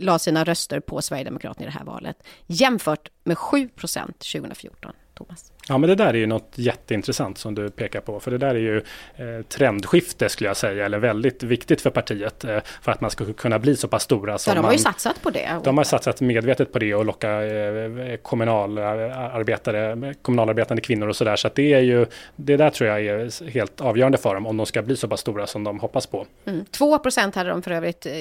la 0.00 0.18
sina 0.18 0.44
röster 0.44 0.81
på 0.81 1.02
Sverigedemokraterna 1.02 1.66
i 1.66 1.70
det 1.70 1.79
här 1.79 1.85
valet 1.85 2.26
jämfört 2.46 3.09
med 3.24 3.38
7 3.38 3.68
procent 3.68 4.18
2014. 4.18 4.92
Thomas. 5.16 5.52
Ja 5.68 5.79
men 5.79 5.88
det 5.88 5.94
där 5.94 6.07
är 6.07 6.14
ju 6.14 6.26
något 6.26 6.52
jätteintressant 6.55 7.38
som 7.38 7.55
du 7.55 7.70
pekar 7.70 8.00
på. 8.00 8.20
För 8.20 8.31
det 8.31 8.38
där 8.38 8.55
är 8.55 8.59
ju 8.59 8.76
eh, 9.16 9.42
trendskifte 9.48 10.29
skulle 10.29 10.50
jag 10.50 10.57
säga. 10.57 10.85
Eller 10.85 10.98
väldigt 10.98 11.42
viktigt 11.42 11.81
för 11.81 11.90
partiet. 11.90 12.44
Eh, 12.44 12.59
för 12.83 12.92
att 12.92 13.00
man 13.00 13.11
ska 13.11 13.33
kunna 13.33 13.59
bli 13.59 13.76
så 13.76 13.88
pass 13.88 14.02
stora. 14.02 14.38
Som 14.38 14.50
ja, 14.50 14.55
de 14.55 14.59
har 14.59 14.62
man, 14.62 14.72
ju 14.72 14.79
satsat 14.79 15.22
på 15.22 15.31
det. 15.31 15.61
De 15.64 15.76
har 15.76 15.85
satsat 15.85 16.20
medvetet 16.20 16.72
på 16.72 16.79
det 16.79 16.94
och 16.94 17.05
locka 17.05 17.42
eh, 17.42 18.16
kommunalarbetare, 18.16 20.14
kommunalarbetande 20.22 20.83
kvinnor 20.83 21.09
och 21.09 21.16
sådär. 21.16 21.37
Så 21.37 21.46
att 21.46 21.55
det 21.55 21.72
är 21.72 21.81
ju, 21.81 22.07
det 22.37 22.57
där 22.57 22.70
tror 22.70 22.90
jag 22.90 23.07
är 23.07 23.50
helt 23.50 23.81
avgörande 23.81 24.18
för 24.18 24.35
dem. 24.35 24.46
Om 24.46 24.57
de 24.57 24.66
ska 24.66 24.83
bli 24.83 24.96
så 24.96 25.09
pass 25.09 25.20
stora 25.20 25.46
som 25.46 25.64
de 25.64 25.81
hoppas 25.81 26.07
på. 26.07 26.26
Mm. 26.44 26.64
2 26.64 26.98
hade 27.35 27.50
de 27.50 27.62
för 27.62 27.70
övrigt 27.70 28.07
eh, 28.07 28.12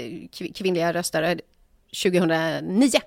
kvinnliga 0.53 0.93
röstare 0.93 1.37
2009 2.03 2.99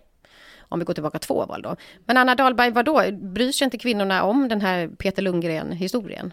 om 0.68 0.78
vi 0.78 0.84
går 0.84 0.94
tillbaka 0.94 1.18
två 1.18 1.46
val 1.46 1.62
då. 1.62 1.76
Men 2.06 2.16
Anna 2.16 2.34
Dahlberg, 2.34 2.70
vadå. 2.70 3.02
Bryr 3.12 3.52
sig 3.52 3.64
inte 3.64 3.78
kvinnorna 3.78 4.22
om 4.22 4.48
den 4.48 4.60
här 4.60 4.88
Peter 4.88 5.22
Lundgren-historien? 5.22 6.32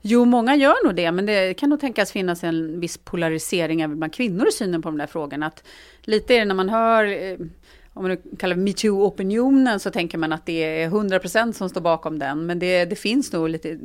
Jo, 0.00 0.24
många 0.24 0.56
gör 0.56 0.84
nog 0.84 0.94
det, 0.94 1.12
men 1.12 1.26
det 1.26 1.54
kan 1.54 1.70
nog 1.70 1.80
tänkas 1.80 2.12
finnas 2.12 2.44
en 2.44 2.80
viss 2.80 2.98
polarisering 2.98 3.80
även 3.80 3.98
bland 3.98 4.14
kvinnor 4.14 4.48
i 4.48 4.52
synen 4.52 4.82
på 4.82 4.88
de 4.88 4.98
där 4.98 5.06
frågorna. 5.06 5.46
Att 5.46 5.64
lite 6.02 6.34
är 6.34 6.38
det 6.38 6.44
när 6.44 6.54
man 6.54 6.68
hör 6.68 7.04
eh, 7.04 7.38
om 7.98 8.02
man 8.02 8.10
nu 8.10 8.36
kallar 8.38 8.56
det 8.56 8.62
metoo-opinionen 8.62 9.78
så 9.78 9.90
tänker 9.90 10.18
man 10.18 10.32
att 10.32 10.46
det 10.46 10.82
är 10.82 10.88
100% 10.90 11.52
som 11.52 11.68
står 11.68 11.80
bakom 11.80 12.18
den. 12.18 12.46
Men 12.46 12.58
det, 12.58 12.84
det 12.84 12.96
finns 12.96 13.32
nog 13.32 13.48
lite 13.48 13.78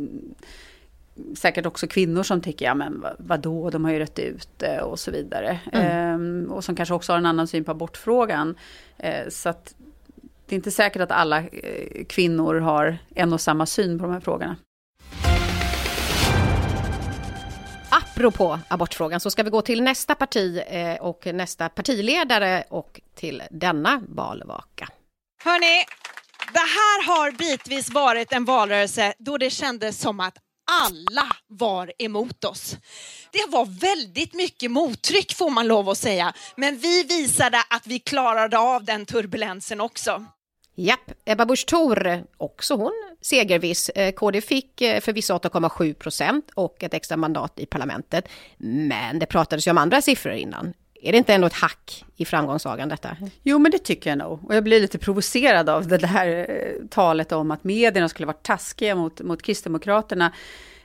säkert 1.38 1.66
också 1.66 1.88
kvinnor 1.88 2.24
som 2.24 2.42
tycker, 2.42 2.66
ja 2.66 2.76
men 2.76 3.06
vadå, 3.20 3.70
de 3.70 3.86
har 3.86 3.92
ju 3.92 4.00
rätt 4.00 4.20
ut 4.20 4.64
och 4.82 5.00
så 5.00 5.12
vidare. 5.12 5.60
Mm. 5.72 5.88
Ehm, 5.88 6.52
och 6.52 6.64
som 6.64 6.76
kanske 6.76 6.96
också 6.96 7.12
har 7.12 7.18
en 7.18 7.26
annan 7.26 7.48
syn 7.48 7.64
på 7.64 7.72
abortfrågan. 7.72 8.56
Ehm, 8.98 9.32
så 9.32 9.50
att 9.50 9.76
det 10.46 10.56
är 10.56 10.58
inte 10.58 10.72
säkert 10.72 11.02
att 11.02 11.12
alla 11.12 11.40
eh, 11.40 12.06
kvinnor 12.10 12.56
har 12.56 12.98
en 13.16 13.34
och 13.34 13.42
samma 13.42 13.66
syn 13.66 14.00
på 14.00 14.06
de 14.06 14.14
här 14.14 14.20
frågorna. 14.20 14.56
Apropå 17.90 18.60
abortfrågan 18.68 19.20
så 19.20 19.32
ska 19.32 19.44
vi 19.44 19.50
gå 19.50 19.62
till 19.62 19.84
nästa 19.84 20.16
parti 20.16 20.62
eh, 20.68 20.96
och 20.96 21.26
nästa 21.26 21.70
partiledare 21.70 22.64
och 22.70 23.02
till 23.16 23.44
denna 23.52 24.02
valvaka. 24.08 24.90
Hörni, 25.44 25.86
det 26.54 26.60
här 26.60 27.08
har 27.08 27.32
bitvis 27.32 27.90
varit 27.90 28.34
en 28.34 28.46
valrörelse 28.46 29.14
då 29.20 29.38
det 29.38 29.50
kändes 29.50 30.00
som 30.00 30.20
att 30.20 30.38
alla 30.72 31.36
var 31.48 31.92
emot 32.00 32.44
oss. 32.44 32.78
Det 33.32 33.46
var 33.50 33.66
väldigt 33.66 34.34
mycket 34.34 34.72
mottryck 34.72 35.34
får 35.34 35.50
man 35.50 35.68
lov 35.68 35.90
att 35.90 35.98
säga, 35.98 36.34
men 36.56 36.78
vi 36.78 37.04
visade 37.04 37.58
att 37.70 37.88
vi 37.88 38.00
klarade 38.00 38.58
av 38.58 38.84
den 38.84 39.06
turbulensen 39.06 39.82
också. 39.82 40.26
Japp, 40.76 41.12
Ebba 41.26 41.46
Busch 41.46 41.66
Thor, 41.66 42.24
också 42.38 42.76
hon 42.76 43.16
segerviss. 43.22 43.90
Eh, 43.90 44.12
KD 44.12 44.42
fick 44.42 44.82
eh, 44.82 45.02
förvisso 45.02 45.34
8,7 45.34 45.94
procent 45.94 46.52
och 46.54 46.84
ett 46.84 46.94
extra 46.94 47.18
mandat 47.18 47.60
i 47.60 47.66
parlamentet. 47.66 48.28
Men 48.58 49.20
det 49.20 49.26
pratades 49.26 49.68
ju 49.68 49.72
om 49.72 49.78
andra 49.78 50.02
siffror 50.02 50.34
innan. 50.34 50.74
Är 51.06 51.12
det 51.12 51.18
inte 51.18 51.34
ändå 51.34 51.48
ett 51.48 51.54
hack 51.54 52.06
i 52.16 52.26
framgångssagan 52.26 52.90
detta? 52.90 53.18
Jo, 53.44 53.60
men 53.60 53.72
det 53.72 53.78
tycker 53.78 54.10
jag 54.10 54.18
nog. 54.18 54.40
Och 54.46 54.56
jag 54.56 54.64
blir 54.64 54.80
lite 54.80 54.98
provocerad 54.98 55.70
av 55.70 55.88
det 55.88 56.08
här 56.08 56.46
eh, 56.50 56.88
talet 56.90 57.32
om 57.32 57.52
att 57.52 57.64
medierna 57.64 58.10
skulle 58.10 58.26
vara 58.26 58.38
taskiga 58.42 58.96
mot, 58.96 59.22
mot 59.22 59.42
Kristdemokraterna. 59.42 60.32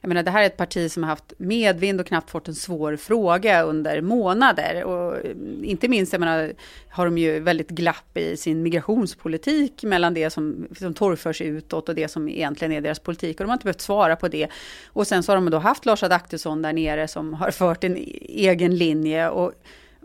jag 0.01 0.09
menar, 0.09 0.23
det 0.23 0.31
här 0.31 0.43
är 0.43 0.47
ett 0.47 0.57
parti 0.57 0.91
som 0.91 1.03
har 1.03 1.11
haft 1.11 1.33
medvind 1.39 2.01
och 2.01 2.07
knappt 2.07 2.31
fått 2.31 2.49
en 2.49 2.55
svår 2.55 2.97
fråga 2.97 3.63
under 3.63 4.01
månader. 4.01 4.85
Och 4.85 5.17
eh, 5.17 5.33
inte 5.63 5.89
minst, 5.89 6.13
jag 6.13 6.21
menar, 6.21 6.53
har 6.91 7.05
de 7.05 7.19
ju 7.19 7.41
väldigt 7.41 7.71
glapp 7.71 8.17
i 8.17 8.37
sin 8.37 8.63
migrationspolitik 8.63 9.83
mellan 9.83 10.15
det 10.15 10.31
som, 10.31 10.69
som 10.79 10.95
torgförs 10.95 11.41
utåt 11.41 11.89
och 11.89 11.95
det 11.95 12.09
som 12.09 12.29
egentligen 12.29 12.73
är 12.73 12.81
deras 12.81 12.99
politik. 12.99 13.41
Och 13.41 13.45
de 13.45 13.49
har 13.49 13.55
inte 13.55 13.65
behövt 13.65 13.81
svara 13.81 14.17
på 14.17 14.29
det. 14.29 14.49
Och 14.87 15.07
sen 15.07 15.23
så 15.23 15.33
har 15.33 15.37
de 15.37 15.51
då 15.51 15.59
haft 15.59 15.87
Lars 15.87 16.03
Adaktusson 16.03 16.63
där 16.63 16.73
nere 16.73 17.09
som 17.09 17.35
har 17.35 17.51
fört 17.51 17.85
en 17.85 17.97
e-, 17.97 18.19
egen 18.29 18.77
linje. 18.77 19.29
Och 19.29 19.53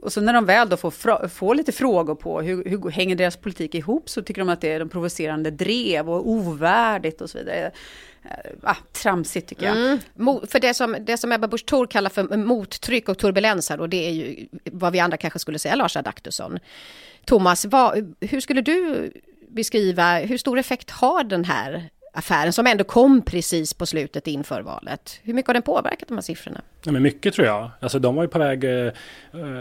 och 0.04 0.14
så 0.14 0.22
när 0.22 0.34
de 0.34 0.46
väl 0.46 0.70
då 0.70 0.78
får, 0.78 1.28
får 1.28 1.56
lite 1.56 1.72
frågor 1.72 2.16
på 2.16 2.42
hur, 2.42 2.66
hur 2.66 2.90
hänger 2.90 3.16
deras 3.16 3.38
politik 3.38 3.76
ihop 3.76 4.10
så 4.10 4.22
tycker 4.22 4.42
de 4.42 4.50
att 4.50 4.62
det 4.62 4.72
är 4.72 4.80
de 4.80 4.90
provocerande 4.90 5.52
drev 5.52 6.10
och 6.10 6.30
ovärdigt 6.30 7.22
och 7.22 7.30
så 7.30 7.38
vidare. 7.38 7.72
Eh, 8.24 8.32
ah, 8.64 8.76
tramsigt 8.92 9.50
tycker 9.50 9.66
jag. 9.66 9.78
Mm. 9.78 10.00
För 10.48 10.60
det 10.60 10.74
som, 10.74 10.98
det 11.02 11.18
som 11.18 11.32
Ebba 11.32 11.48
Busch 11.48 11.66
Thor 11.66 11.88
kallar 11.88 12.10
för 12.10 12.38
mottryck 12.38 13.10
och 13.10 13.18
turbulens 13.18 13.70
här, 13.70 13.80
och 13.80 13.90
det 13.90 14.08
är 14.08 14.12
ju 14.12 14.48
vad 14.72 14.94
vi 14.94 15.00
andra 15.00 15.18
kanske 15.18 15.40
skulle 15.40 15.60
säga 15.60 15.76
Lars 15.76 15.98
Adaktusson. 15.98 16.60
Thomas, 17.26 17.66
vad, 17.66 18.16
hur 18.20 18.40
skulle 18.40 18.62
du 18.62 19.12
beskriva, 19.50 20.20
hur 20.20 20.38
stor 20.38 20.60
effekt 20.60 20.90
har 20.90 21.24
den 21.24 21.46
här 21.46 21.90
affären 22.14 22.54
som 22.54 22.68
ändå 22.68 22.84
kom 22.84 23.22
precis 23.22 23.74
på 23.74 23.86
slutet 23.86 24.28
inför 24.28 24.62
valet. 24.62 25.20
Hur 25.24 25.34
mycket 25.34 25.48
har 25.48 25.54
den 25.54 25.64
påverkat 25.64 26.08
de 26.08 26.14
här 26.14 26.22
siffrorna? 26.22 26.62
Ja, 26.84 26.92
men 26.92 27.02
mycket 27.02 27.34
tror 27.34 27.48
jag. 27.48 27.70
Alltså, 27.80 28.00
de 28.00 28.16
var 28.16 28.24
ju 28.24 28.30
på 28.30 28.40
väg 28.40 28.64
eh, 28.64 28.92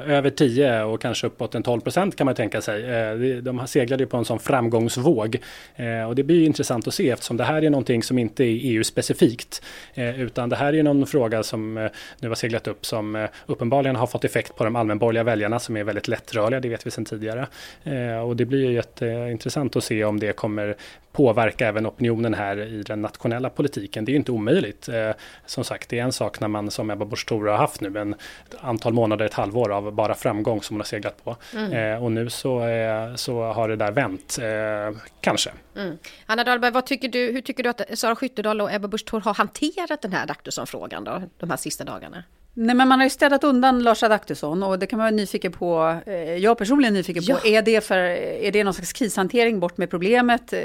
över 0.06 0.30
10 0.30 0.82
och 0.82 1.00
kanske 1.00 1.26
uppåt 1.26 1.54
en 1.54 1.62
12 1.62 1.80
procent 1.80 2.16
kan 2.16 2.24
man 2.24 2.34
tänka 2.34 2.60
sig. 2.60 2.84
Eh, 2.84 3.16
de 3.42 3.66
seglade 3.66 4.02
ju 4.02 4.06
på 4.06 4.16
en 4.16 4.24
sån 4.24 4.38
framgångsvåg. 4.38 5.38
Eh, 5.76 6.04
och 6.08 6.14
det 6.14 6.22
blir 6.22 6.36
ju 6.36 6.44
intressant 6.44 6.88
att 6.88 6.94
se 6.94 7.10
eftersom 7.10 7.36
det 7.36 7.44
här 7.44 7.64
är 7.64 7.70
någonting 7.70 8.02
som 8.02 8.18
inte 8.18 8.44
är 8.44 8.58
EU-specifikt. 8.62 9.62
Eh, 9.94 10.20
utan 10.20 10.48
det 10.48 10.56
här 10.56 10.74
är 10.74 10.82
någon 10.82 11.06
fråga 11.06 11.42
som 11.42 11.78
eh, 11.78 11.90
nu 12.18 12.28
har 12.28 12.34
seglat 12.34 12.68
upp 12.68 12.86
som 12.86 13.16
eh, 13.16 13.28
uppenbarligen 13.46 13.96
har 13.96 14.06
fått 14.06 14.24
effekt 14.24 14.56
på 14.56 14.64
de 14.64 14.76
allmänborgerliga 14.76 15.24
väljarna 15.24 15.58
som 15.58 15.76
är 15.76 15.84
väldigt 15.84 16.08
lättrörliga, 16.08 16.60
det 16.60 16.68
vet 16.68 16.86
vi 16.86 16.90
sedan 16.90 17.04
tidigare. 17.04 17.46
Eh, 17.84 18.18
och 18.18 18.36
det 18.36 18.44
blir 18.44 18.64
ju 18.64 18.72
jätteintressant 18.72 19.76
att 19.76 19.84
se 19.84 20.04
om 20.04 20.20
det 20.20 20.32
kommer 20.32 20.76
påverka 21.12 21.68
även 21.68 21.86
opinionen 21.86 22.34
här 22.34 22.58
i 22.58 22.82
den 22.82 23.02
nationella 23.02 23.50
politiken. 23.50 24.04
Det 24.04 24.10
är 24.10 24.12
ju 24.12 24.18
inte 24.18 24.32
omöjligt. 24.32 24.88
Eh, 24.88 25.10
som 25.46 25.64
sagt, 25.64 25.88
det 25.88 25.98
är 25.98 26.02
en 26.02 26.12
sak 26.12 26.40
när 26.40 26.48
man 26.48 26.70
som 26.70 26.90
Ebba 26.90 27.04
Busch 27.04 27.26
Thor 27.26 27.46
har 27.46 27.56
haft 27.56 27.80
nu 27.80 27.98
en 27.98 28.14
antal 28.60 28.92
månader, 28.92 29.24
ett 29.24 29.34
halvår 29.34 29.72
av 29.72 29.92
bara 29.92 30.14
framgång 30.14 30.62
som 30.62 30.74
hon 30.76 30.80
har 30.80 30.84
seglat 30.84 31.24
på. 31.24 31.36
Mm. 31.54 31.72
Eh, 31.72 32.04
och 32.04 32.12
nu 32.12 32.30
så, 32.30 32.66
eh, 32.66 33.14
så 33.14 33.42
har 33.42 33.68
det 33.68 33.76
där 33.76 33.92
vänt, 33.92 34.38
kanske. 35.20 35.50
Mm. 35.76 35.98
Anna 36.26 36.44
Dahlberg, 36.44 36.72
vad 36.72 36.86
tycker 36.86 37.08
du, 37.08 37.32
hur 37.32 37.40
tycker 37.40 37.62
du 37.62 37.68
att 37.68 37.98
Sara 37.98 38.16
Skyttedal 38.16 38.60
och 38.60 38.72
Ebba 38.72 38.88
Busch 38.88 39.06
Thor 39.06 39.20
har 39.20 39.34
hanterat 39.34 40.02
den 40.02 40.12
här 40.12 40.22
Adaktusson-frågan 40.22 41.04
då, 41.04 41.22
de 41.38 41.50
här 41.50 41.56
sista 41.56 41.84
dagarna? 41.84 42.24
Nej, 42.54 42.76
men 42.76 42.88
man 42.88 42.98
har 42.98 43.06
ju 43.06 43.10
städat 43.10 43.44
undan 43.44 43.82
Lars 43.82 44.02
Adaktusson 44.02 44.62
och 44.62 44.78
det 44.78 44.86
kan 44.86 44.96
man 44.96 45.04
vara 45.04 45.16
nyfiken 45.16 45.52
på. 45.52 45.98
Eh, 46.06 46.14
jag 46.14 46.58
personligen 46.58 46.94
är 46.94 46.98
nyfiken 46.98 47.22
ja. 47.26 47.36
på, 47.36 47.46
är 47.46 47.62
det, 47.62 47.84
för, 47.84 47.96
är 47.96 48.52
det 48.52 48.64
någon 48.64 48.74
slags 48.74 48.92
krishantering 48.92 49.60
bort 49.60 49.76
med 49.76 49.90
problemet? 49.90 50.52
Eh, 50.52 50.60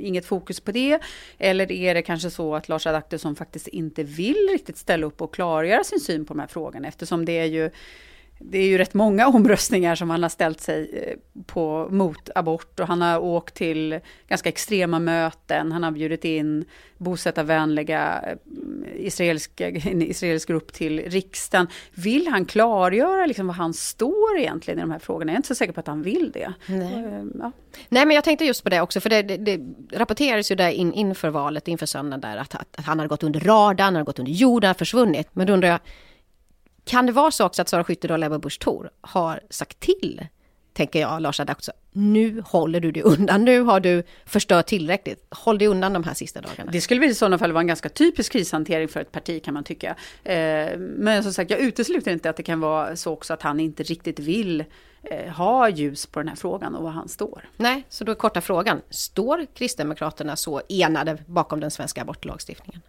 inget 0.00 0.26
fokus 0.26 0.60
på 0.60 0.72
det? 0.72 0.98
Eller 1.38 1.72
är 1.72 1.94
det 1.94 2.02
kanske 2.02 2.30
så 2.30 2.54
att 2.54 2.68
Lars 2.68 2.86
Adaktusson 2.86 3.36
faktiskt 3.36 3.68
inte 3.68 4.02
vill 4.02 4.48
riktigt 4.52 4.76
ställa 4.76 5.06
upp 5.06 5.22
och 5.22 5.34
klargöra 5.34 5.84
sin 5.84 6.00
syn 6.00 6.24
på 6.24 6.34
de 6.34 6.40
här 6.40 6.46
frågorna 6.46 6.88
eftersom 6.88 7.24
det 7.24 7.38
är 7.38 7.44
ju 7.44 7.70
det 8.44 8.58
är 8.58 8.66
ju 8.66 8.78
rätt 8.78 8.94
många 8.94 9.28
omröstningar 9.28 9.94
som 9.94 10.10
han 10.10 10.22
har 10.22 10.30
ställt 10.30 10.60
sig 10.60 10.90
eh, 10.92 11.42
på 11.46 11.88
mot 11.90 12.30
abort 12.34 12.80
och 12.80 12.86
han 12.86 13.02
har 13.02 13.18
åkt 13.18 13.54
till 13.54 14.00
ganska 14.28 14.48
extrema 14.48 14.98
möten. 14.98 15.72
Han 15.72 15.82
har 15.82 15.90
bjudit 15.90 16.24
in 16.24 16.64
bosättarvänliga 16.96 18.24
eh, 18.26 19.06
israeliska, 19.06 19.68
en 19.84 20.02
israelisk 20.02 20.48
grupp 20.48 20.72
till 20.72 21.00
riksdagen. 21.00 21.66
Vill 21.94 22.28
han 22.28 22.44
klargöra 22.44 23.26
liksom 23.26 23.46
vad 23.46 23.56
han 23.56 23.74
står 23.74 24.38
egentligen 24.38 24.78
i 24.78 24.82
de 24.82 24.90
här 24.90 24.98
frågorna? 24.98 25.32
Jag 25.32 25.34
är 25.34 25.38
inte 25.38 25.48
så 25.48 25.54
säker 25.54 25.72
på 25.72 25.80
att 25.80 25.86
han 25.86 26.02
vill 26.02 26.30
det. 26.32 26.52
Nej, 26.66 27.04
eh, 27.04 27.24
ja. 27.38 27.52
Nej 27.88 28.06
men 28.06 28.14
jag 28.14 28.24
tänkte 28.24 28.44
just 28.44 28.64
på 28.64 28.70
det 28.70 28.80
också, 28.80 29.00
för 29.00 29.10
det, 29.10 29.22
det, 29.22 29.36
det 29.36 29.60
rapporterades 29.98 30.50
ju 30.50 30.54
där 30.54 30.70
in, 30.70 30.92
inför 30.92 31.28
valet, 31.28 31.68
inför 31.68 31.86
söndagen 31.86 32.20
där, 32.20 32.36
att, 32.36 32.54
att, 32.54 32.84
han 32.84 32.98
hade 32.98 33.08
gått 33.08 33.22
under 33.22 33.40
radarn, 33.40 33.84
han 33.84 33.94
hade 33.94 34.04
gått 34.04 34.18
under 34.18 34.32
jorden, 34.32 34.74
försvunnit. 34.74 35.28
Men 35.32 35.46
då 35.46 35.52
undrar 35.52 35.68
jag, 35.68 35.80
kan 36.84 37.06
det 37.06 37.12
vara 37.12 37.30
så 37.30 37.46
också 37.46 37.62
att 37.62 37.68
Sara 37.68 37.84
Skyttedal 37.84 38.22
och 38.22 38.26
Ebba 38.26 38.38
Busch 38.38 38.60
Thor 38.60 38.90
har 39.00 39.40
sagt 39.50 39.80
till, 39.80 40.26
tänker 40.72 41.00
jag, 41.00 41.22
Lars 41.22 41.40
också, 41.40 41.72
nu 41.92 42.42
håller 42.46 42.80
du 42.80 42.92
dig 42.92 43.02
undan, 43.02 43.44
nu 43.44 43.60
har 43.60 43.80
du 43.80 44.02
förstört 44.26 44.66
tillräckligt, 44.66 45.26
håll 45.30 45.58
dig 45.58 45.68
undan 45.68 45.92
de 45.92 46.04
här 46.04 46.14
sista 46.14 46.40
dagarna. 46.40 46.72
Det 46.72 46.80
skulle 46.80 47.00
väl 47.00 47.10
i 47.10 47.14
sådana 47.14 47.38
fall 47.38 47.52
vara 47.52 47.60
en 47.60 47.66
ganska 47.66 47.88
typisk 47.88 48.32
krishantering 48.32 48.88
för 48.88 49.00
ett 49.00 49.12
parti 49.12 49.44
kan 49.44 49.54
man 49.54 49.64
tycka. 49.64 49.96
Eh, 50.24 50.78
men 50.78 51.22
som 51.22 51.32
sagt, 51.32 51.50
jag 51.50 51.60
utesluter 51.60 52.12
inte 52.12 52.30
att 52.30 52.36
det 52.36 52.42
kan 52.42 52.60
vara 52.60 52.96
så 52.96 53.12
också 53.12 53.32
att 53.32 53.42
han 53.42 53.60
inte 53.60 53.82
riktigt 53.82 54.18
vill 54.18 54.64
eh, 55.02 55.32
ha 55.32 55.68
ljus 55.68 56.06
på 56.06 56.20
den 56.20 56.28
här 56.28 56.36
frågan 56.36 56.74
och 56.74 56.82
var 56.82 56.90
han 56.90 57.08
står. 57.08 57.48
Nej, 57.56 57.86
så 57.88 58.04
då 58.04 58.12
är 58.12 58.16
korta 58.16 58.40
frågan, 58.40 58.80
står 58.90 59.46
Kristdemokraterna 59.54 60.36
så 60.36 60.62
enade 60.68 61.18
bakom 61.26 61.60
den 61.60 61.70
svenska 61.70 62.02
abortlagstiftningen? 62.02 62.82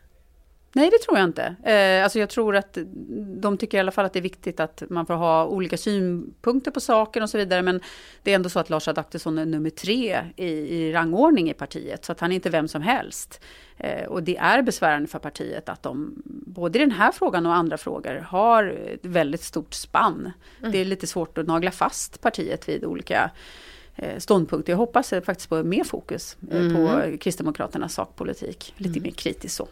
Nej, 0.75 0.89
det 0.89 0.97
tror 0.97 1.17
jag 1.17 1.27
inte. 1.27 1.55
Eh, 1.63 2.03
alltså 2.03 2.19
jag 2.19 2.29
tror 2.29 2.55
att 2.55 2.77
de 3.41 3.57
tycker 3.57 3.77
i 3.77 3.79
alla 3.79 3.91
fall 3.91 4.05
att 4.05 4.13
det 4.13 4.19
är 4.19 4.23
viktigt 4.23 4.59
att 4.59 4.83
man 4.89 5.05
får 5.05 5.13
ha 5.13 5.45
olika 5.45 5.77
synpunkter 5.77 6.71
på 6.71 6.79
saken 6.79 7.23
och 7.23 7.29
så 7.29 7.37
vidare. 7.37 7.61
Men 7.61 7.81
det 8.23 8.31
är 8.31 8.35
ändå 8.35 8.49
så 8.49 8.59
att 8.59 8.69
Lars 8.69 8.87
Adaktusson 8.87 9.37
är 9.37 9.45
nummer 9.45 9.69
tre 9.69 10.19
i, 10.35 10.47
i 10.49 10.93
rangordning 10.93 11.49
i 11.49 11.53
partiet. 11.53 12.05
Så 12.05 12.11
att 12.11 12.19
han 12.19 12.31
är 12.31 12.35
inte 12.35 12.49
vem 12.49 12.67
som 12.67 12.81
helst. 12.81 13.41
Eh, 13.77 14.05
och 14.05 14.23
det 14.23 14.37
är 14.37 14.61
besvärande 14.61 15.07
för 15.07 15.19
partiet 15.19 15.69
att 15.69 15.83
de, 15.83 16.21
både 16.25 16.79
i 16.79 16.81
den 16.81 16.91
här 16.91 17.11
frågan 17.11 17.45
och 17.45 17.55
andra 17.55 17.77
frågor, 17.77 18.15
har 18.15 18.63
ett 18.93 19.05
väldigt 19.05 19.43
stort 19.43 19.73
spann. 19.73 20.31
Mm. 20.59 20.71
Det 20.71 20.77
är 20.77 20.85
lite 20.85 21.07
svårt 21.07 21.37
att 21.37 21.47
nagla 21.47 21.71
fast 21.71 22.21
partiet 22.21 22.69
vid 22.69 22.85
olika 22.85 23.31
eh, 23.95 24.17
ståndpunkter. 24.17 24.73
Jag 24.73 24.77
hoppas 24.77 25.09
faktiskt 25.09 25.49
på 25.49 25.63
mer 25.63 25.83
fokus 25.83 26.37
eh, 26.51 26.61
mm. 26.61 26.75
på 26.75 27.17
Kristdemokraternas 27.17 27.93
sakpolitik. 27.93 28.73
Lite 28.77 28.99
mm. 28.99 29.03
mer 29.03 29.11
kritiskt 29.11 29.55
så. 29.55 29.67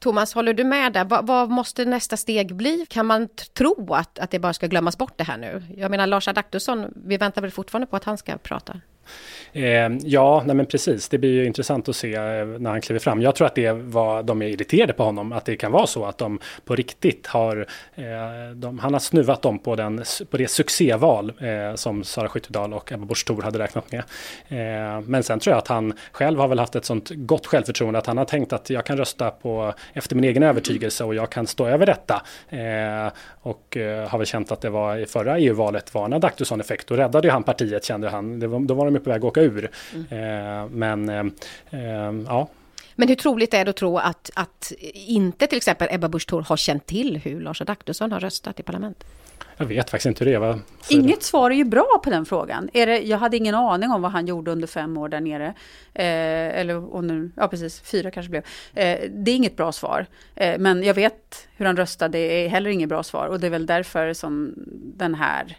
Thomas, 0.00 0.34
håller 0.34 0.54
du 0.54 0.64
med 0.64 0.92
där? 0.92 1.04
Vad, 1.04 1.26
vad, 1.26 1.50
måste 1.50 1.84
nästa 1.84 2.16
steg 2.16 2.54
bli? 2.54 2.86
Kan 2.88 3.06
man 3.06 3.28
tro 3.54 3.94
att, 3.94 4.18
att 4.18 4.30
det 4.30 4.38
bara 4.38 4.52
ska 4.52 4.66
glömmas 4.66 4.98
bort 4.98 5.12
det 5.16 5.24
här 5.24 5.38
nu? 5.38 5.62
Jag 5.76 5.90
menar 5.90 6.06
Lars 6.06 6.28
Adaktusson, 6.28 6.92
vi 7.06 7.16
väntar 7.16 7.42
väl 7.42 7.50
fortfarande 7.50 7.86
på 7.86 7.96
att 7.96 8.04
han 8.04 8.18
ska 8.18 8.38
prata? 8.38 8.80
Eh, 9.52 9.88
ja, 10.04 10.42
nej 10.46 10.56
men 10.56 10.66
precis. 10.66 11.08
Det 11.08 11.18
blir 11.18 11.30
ju 11.30 11.46
intressant 11.46 11.88
att 11.88 11.96
se 11.96 12.14
eh, 12.14 12.46
när 12.46 12.70
han 12.70 12.80
kliver 12.80 13.00
fram. 13.00 13.22
Jag 13.22 13.34
tror 13.34 13.46
att 13.46 13.54
det 13.54 13.72
var 13.72 14.22
de 14.22 14.42
är 14.42 14.46
irriterade 14.46 14.92
på 14.92 15.02
honom. 15.02 15.32
Att 15.32 15.44
det 15.44 15.56
kan 15.56 15.72
vara 15.72 15.86
så 15.86 16.04
att 16.04 16.18
de 16.18 16.38
på 16.64 16.76
riktigt 16.76 17.26
har... 17.26 17.66
Eh, 17.94 18.04
de, 18.54 18.78
han 18.78 18.92
har 18.92 19.00
snuvat 19.00 19.42
dem 19.42 19.58
på, 19.58 19.76
den, 19.76 20.04
på 20.30 20.36
det 20.36 20.50
succéval 20.50 21.32
eh, 21.40 21.74
som 21.74 22.04
Sara 22.04 22.28
Skyttedal 22.28 22.72
och 22.72 22.92
Ebba 22.92 23.04
Busch 23.04 23.26
Thor 23.26 23.42
hade 23.42 23.58
räknat 23.58 23.92
med. 23.92 24.02
Eh, 24.48 25.00
men 25.00 25.22
sen 25.22 25.40
tror 25.40 25.52
jag 25.52 25.58
att 25.58 25.68
han 25.68 25.92
själv 26.12 26.38
har 26.38 26.48
väl 26.48 26.58
haft 26.58 26.76
ett 26.76 26.84
sånt 26.84 27.10
gott 27.14 27.46
självförtroende 27.46 27.98
att 27.98 28.06
han 28.06 28.18
har 28.18 28.24
tänkt 28.24 28.52
att 28.52 28.70
jag 28.70 28.86
kan 28.86 28.96
rösta 28.96 29.30
på 29.30 29.74
efter 29.92 30.16
min 30.16 30.24
egen 30.24 30.42
övertygelse 30.42 31.04
och 31.04 31.14
jag 31.14 31.30
kan 31.30 31.46
stå 31.46 31.66
över 31.66 31.86
detta. 31.86 32.22
Eh, 32.48 33.12
och 33.42 33.76
eh, 33.76 34.08
har 34.08 34.18
väl 34.18 34.26
känt 34.26 34.52
att 34.52 34.60
det 34.60 34.70
var 34.70 34.96
i 34.96 35.06
förra 35.06 35.38
EU-valet 35.38 35.94
var 35.94 36.04
en 36.04 36.12
Adaktusson-effekt. 36.12 36.88
Då 36.88 36.96
räddade 36.96 37.28
ju 37.28 37.32
han 37.32 37.42
partiet 37.42 37.84
kände 37.84 38.08
han. 38.08 38.40
Det 38.40 38.46
var, 38.46 38.60
då 38.60 38.74
var 38.74 38.89
de 38.98 39.04
på 39.04 39.10
väg 39.10 39.18
att 39.18 39.24
åka 39.24 39.42
ur. 39.42 39.70
Mm. 39.94 40.06
Eh, 40.10 40.68
men 40.70 41.08
eh, 41.08 41.24
eh, 41.80 42.14
ja. 42.26 42.48
Men 42.94 43.08
hur 43.08 43.16
troligt 43.16 43.54
är 43.54 43.64
det 43.64 43.70
att 43.70 43.76
tro 43.76 43.98
att, 43.98 44.30
att 44.34 44.72
inte 44.94 45.46
till 45.46 45.56
exempel 45.56 45.88
Ebba 45.90 46.08
Busch 46.08 46.26
Thor 46.26 46.42
har 46.42 46.56
känt 46.56 46.86
till 46.86 47.16
hur 47.16 47.40
Lars 47.40 47.60
Adaktusson 47.60 48.12
har 48.12 48.20
röstat 48.20 48.60
i 48.60 48.62
parlamentet? 48.62 49.06
Jag 49.60 49.66
vet 49.66 49.90
faktiskt 49.90 50.06
inte 50.06 50.24
hur 50.24 50.32
det 50.32 50.38
var. 50.38 50.58
Inget 50.88 51.22
svar 51.22 51.50
är 51.50 51.54
ju 51.54 51.64
bra 51.64 52.00
på 52.04 52.10
den 52.10 52.26
frågan. 52.26 52.70
Är 52.72 52.86
det, 52.86 52.98
jag 52.98 53.18
hade 53.18 53.36
ingen 53.36 53.54
aning 53.54 53.90
om 53.90 54.02
vad 54.02 54.12
han 54.12 54.26
gjorde 54.26 54.50
under 54.50 54.66
fem 54.66 54.96
år 54.96 55.08
där 55.08 55.20
nere. 55.20 55.46
Eh, 55.94 56.60
eller 56.60 56.94
och 56.94 57.04
nu, 57.04 57.30
ja 57.36 57.48
precis, 57.48 57.80
fyra 57.80 58.10
kanske 58.10 58.30
blev. 58.30 58.42
Eh, 58.74 58.98
det 59.10 59.30
är 59.30 59.36
inget 59.36 59.56
bra 59.56 59.72
svar. 59.72 60.06
Eh, 60.34 60.58
men 60.58 60.82
jag 60.82 60.94
vet 60.94 61.48
hur 61.56 61.66
han 61.66 61.76
röstade, 61.76 62.18
det 62.18 62.44
är 62.44 62.48
heller 62.48 62.70
inget 62.70 62.88
bra 62.88 63.02
svar. 63.02 63.26
Och 63.26 63.40
det 63.40 63.46
är 63.46 63.50
väl 63.50 63.66
därför 63.66 64.12
som 64.12 64.54
den 64.96 65.14
här 65.14 65.56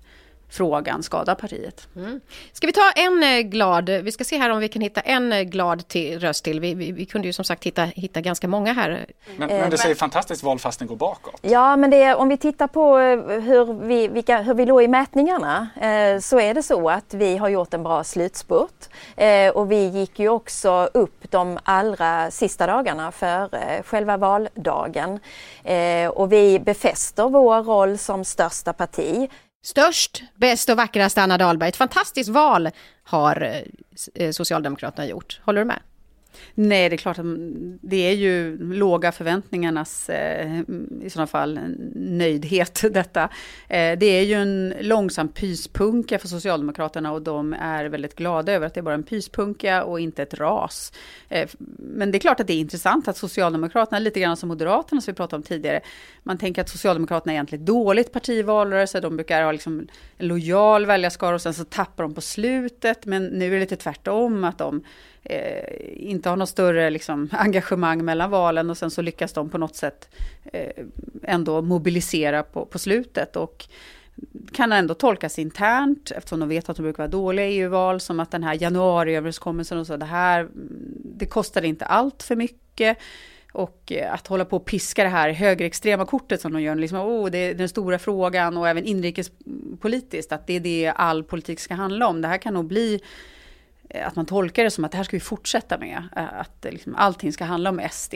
frågan 0.51 1.03
skadar 1.03 1.35
partiet. 1.35 1.87
Mm. 1.95 2.21
Ska 2.53 2.67
vi 2.67 2.73
ta 2.73 2.91
en 2.95 3.23
eh, 3.23 3.39
glad, 3.39 3.89
vi 3.89 4.11
ska 4.11 4.23
se 4.23 4.37
här 4.37 4.49
om 4.49 4.59
vi 4.59 4.67
kan 4.67 4.81
hitta 4.81 5.01
en 5.01 5.33
eh, 5.33 5.41
glad 5.41 5.87
till, 5.87 6.19
röst 6.19 6.43
till. 6.43 6.59
Vi, 6.59 6.73
vi, 6.73 6.91
vi 6.91 7.05
kunde 7.05 7.27
ju 7.27 7.33
som 7.33 7.45
sagt 7.45 7.63
hitta, 7.63 7.83
hitta 7.83 8.21
ganska 8.21 8.47
många 8.47 8.73
här. 8.73 9.05
Men, 9.37 9.49
men 9.49 9.69
det 9.69 9.77
säger 9.77 9.95
fantastiskt 9.95 10.43
val 10.43 10.59
fast 10.59 10.79
den 10.79 10.87
går 10.87 10.95
bakåt. 10.95 11.39
Ja, 11.41 11.75
men 11.75 11.89
det, 11.89 12.15
om 12.15 12.29
vi 12.29 12.37
tittar 12.37 12.67
på 12.67 12.97
eh, 12.97 13.41
hur 13.41 13.73
vi, 13.73 14.07
vilka, 14.07 14.41
hur 14.41 14.53
vi 14.53 14.65
låg 14.65 14.83
i 14.83 14.87
mätningarna 14.87 15.67
eh, 15.81 16.19
så 16.19 16.39
är 16.39 16.53
det 16.53 16.63
så 16.63 16.89
att 16.89 17.13
vi 17.13 17.37
har 17.37 17.49
gjort 17.49 17.73
en 17.73 17.83
bra 17.83 18.03
slutspurt 18.03 18.89
eh, 19.15 19.49
och 19.49 19.71
vi 19.71 19.87
gick 19.87 20.19
ju 20.19 20.29
också 20.29 20.89
upp 20.93 21.31
de 21.31 21.59
allra 21.63 22.31
sista 22.31 22.67
dagarna 22.67 23.11
för 23.11 23.55
eh, 23.55 23.83
själva 23.83 24.17
valdagen 24.17 25.19
och 26.13 26.31
vi 26.31 26.59
befäster 26.59 27.29
vår 27.29 27.63
roll 27.63 27.97
som 27.97 28.25
största 28.25 28.73
parti. 28.73 29.29
Störst, 29.63 30.23
bäst 30.35 30.69
och 30.69 30.77
vackrast 30.77 31.17
Anna 31.17 31.37
Dahlberg. 31.37 31.69
Ett 31.69 31.75
fantastiskt 31.75 32.29
val 32.29 32.69
har 33.03 33.41
eh, 33.41 34.25
eh, 34.25 34.31
Socialdemokraterna 34.31 35.07
gjort. 35.07 35.41
Håller 35.43 35.61
du 35.61 35.65
med? 35.65 35.79
Nej, 36.53 36.89
det 36.89 36.95
är 36.95 36.97
klart 36.97 37.19
att 37.19 37.25
det 37.81 38.09
är 38.09 38.13
ju 38.13 38.57
låga 38.73 39.11
förväntningarnas, 39.11 40.09
eh, 40.09 40.61
i 41.01 41.09
sådana 41.09 41.27
fall, 41.27 41.59
nöjdhet 41.95 42.81
detta. 42.91 43.23
Eh, 43.67 43.97
det 43.99 44.05
är 44.05 44.23
ju 44.23 44.33
en 44.33 44.73
långsam 44.79 45.27
pyspunka 45.27 46.19
för 46.19 46.27
Socialdemokraterna 46.27 47.11
och 47.11 47.21
de 47.21 47.53
är 47.53 47.85
väldigt 47.85 48.15
glada 48.15 48.51
över 48.51 48.67
att 48.67 48.73
det 48.73 48.79
är 48.79 48.83
bara 48.83 48.93
en 48.93 49.03
pyspunka 49.03 49.83
och 49.83 49.99
inte 49.99 50.23
ett 50.23 50.33
ras. 50.33 50.93
Eh, 51.29 51.49
men 51.77 52.11
det 52.11 52.17
är 52.17 52.19
klart 52.19 52.39
att 52.39 52.47
det 52.47 52.53
är 52.53 52.59
intressant 52.59 53.07
att 53.07 53.17
Socialdemokraterna, 53.17 53.99
lite 53.99 54.19
grann 54.19 54.37
som 54.37 54.49
Moderaterna 54.49 55.01
som 55.01 55.11
vi 55.11 55.15
pratade 55.15 55.35
om 55.35 55.43
tidigare, 55.43 55.81
man 56.23 56.37
tänker 56.37 56.61
att 56.61 56.69
Socialdemokraterna 56.69 57.33
är 57.33 57.35
egentligen 57.35 57.65
dåligt 57.65 58.11
parti 58.11 58.29
i 58.29 58.41
valrörelse, 58.41 58.99
de 58.99 59.15
brukar 59.15 59.43
ha 59.43 59.51
liksom 59.51 59.87
en 60.17 60.27
lojal 60.27 60.85
väljarskara 60.85 61.35
och 61.35 61.41
sen 61.41 61.53
så 61.53 61.63
tappar 61.63 62.03
de 62.03 62.13
på 62.13 62.21
slutet, 62.21 63.05
men 63.05 63.25
nu 63.25 63.45
är 63.45 63.51
det 63.51 63.59
lite 63.59 63.75
tvärtom, 63.75 64.43
att 64.43 64.57
de 64.57 64.83
eh, 65.23 65.63
inte 65.95 66.29
har 66.29 66.37
något 66.37 66.49
större 66.49 66.89
liksom, 66.89 67.29
engagemang 67.31 68.05
mellan 68.05 68.31
valen 68.31 68.69
och 68.69 68.77
sen 68.77 68.91
så 68.91 69.01
lyckas 69.01 69.33
de 69.33 69.49
på 69.49 69.57
något 69.57 69.75
sätt 69.75 70.09
eh, 70.53 70.85
ändå 71.23 71.61
mobilisera 71.61 72.43
på, 72.43 72.65
på 72.65 72.79
slutet. 72.79 73.35
Och 73.35 73.67
kan 74.53 74.71
ändå 74.71 74.93
tolkas 74.93 75.39
internt, 75.39 76.11
eftersom 76.11 76.39
de 76.39 76.49
vet 76.49 76.69
att 76.69 76.77
de 76.77 76.83
brukar 76.83 77.03
vara 77.03 77.11
dåliga 77.11 77.47
i 77.47 77.59
EU-val, 77.59 77.99
som 77.99 78.19
att 78.19 78.31
den 78.31 78.43
här 78.43 78.57
januariöverenskommelsen 78.61 79.77
och 79.77 79.87
så, 79.87 79.97
det 79.97 80.05
här, 80.05 80.39
mm, 80.39 80.51
det 81.15 81.25
kostar 81.25 81.65
inte 81.65 81.85
allt 81.85 82.23
för 82.23 82.35
mycket. 82.35 82.97
Och 83.53 83.91
eh, 83.91 84.13
att 84.13 84.27
hålla 84.27 84.45
på 84.45 84.57
och 84.57 84.65
piska 84.65 85.03
det 85.03 85.09
här 85.09 85.31
högerextrema 85.31 86.05
kortet 86.05 86.41
som 86.41 86.53
de 86.53 86.61
gör, 86.61 86.75
liksom, 86.75 86.99
oh, 86.99 87.29
det 87.29 87.37
är 87.37 87.53
den 87.53 87.69
stora 87.69 87.99
frågan 87.99 88.57
och 88.57 88.67
även 88.67 88.85
inrikespolitiskt, 88.85 90.31
att 90.31 90.47
det 90.47 90.53
är 90.53 90.59
det 90.59 90.93
all 90.95 91.23
politik 91.23 91.59
ska 91.59 91.73
handla 91.73 92.07
om. 92.07 92.21
Det 92.21 92.27
här 92.27 92.37
kan 92.37 92.53
nog 92.53 92.65
bli 92.65 93.01
Eh, 93.93 94.07
att 94.07 94.15
man 94.15 94.25
tolkar 94.25 94.63
det 94.63 94.71
som 94.71 94.85
att 94.85 94.91
det 94.91 94.97
här 94.97 95.03
ska 95.03 95.15
vi 95.15 95.21
fortsätta 95.21 95.77
med. 95.77 96.03
Eh, 96.15 96.39
att 96.39 96.65
eh, 96.65 96.71
liksom 96.71 96.95
allting 96.95 97.33
ska 97.33 97.43
handla 97.43 97.69
om 97.69 97.81
SD 97.91 98.13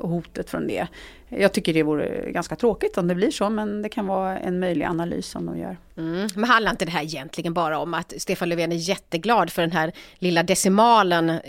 och 0.00 0.08
hotet 0.08 0.50
från 0.50 0.66
det. 0.66 0.86
Jag 1.28 1.52
tycker 1.52 1.74
det 1.74 1.82
vore 1.82 2.30
ganska 2.30 2.56
tråkigt 2.56 2.98
om 2.98 3.08
det 3.08 3.14
blir 3.14 3.30
så, 3.30 3.50
men 3.50 3.82
det 3.82 3.88
kan 3.88 4.06
vara 4.06 4.38
en 4.38 4.58
möjlig 4.60 4.84
analys 4.84 5.26
som 5.26 5.46
de 5.46 5.58
gör. 5.58 5.76
Mm. 5.96 6.28
Men 6.34 6.44
handlar 6.44 6.70
inte 6.70 6.84
det 6.84 6.90
här 6.90 7.02
egentligen 7.02 7.54
bara 7.54 7.78
om 7.78 7.94
att 7.94 8.12
Stefan 8.18 8.48
Löfven 8.48 8.72
är 8.72 8.76
jätteglad 8.76 9.50
för 9.50 9.62
den 9.62 9.72
här 9.72 9.92
lilla 10.14 10.42
decimalen 10.42 11.40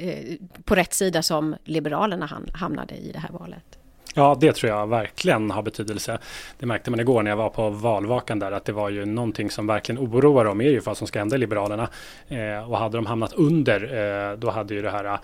på 0.63 0.75
rätt 0.75 0.93
sida 0.93 1.21
som 1.21 1.55
Liberalerna 1.63 2.29
hamnade 2.53 2.95
i 2.95 3.11
det 3.11 3.19
här 3.19 3.29
valet? 3.31 3.70
Ja, 4.13 4.37
det 4.39 4.53
tror 4.53 4.71
jag 4.71 4.87
verkligen 4.87 5.51
har 5.51 5.61
betydelse. 5.61 6.17
Det 6.59 6.65
märkte 6.65 6.91
man 6.91 6.99
igår 6.99 7.23
när 7.23 7.31
jag 7.31 7.37
var 7.37 7.49
på 7.49 7.69
valvakan 7.69 8.39
där 8.39 8.51
att 8.51 8.65
det 8.65 8.71
var 8.71 8.89
ju 8.89 9.05
någonting 9.05 9.51
som 9.51 9.67
verkligen 9.67 10.01
oroar 10.01 10.45
dem 10.45 10.61
är 10.61 10.69
ju 10.69 10.79
vad 10.79 10.97
som 10.97 11.07
ska 11.07 11.19
hända 11.19 11.35
i 11.35 11.39
Liberalerna. 11.39 11.89
Eh, 12.27 12.71
och 12.71 12.77
hade 12.77 12.97
de 12.97 13.05
hamnat 13.05 13.33
under 13.33 13.83
eh, 14.31 14.37
då 14.37 14.49
hade 14.49 14.73
ju 14.73 14.81
det 14.81 14.91
här 14.91 15.19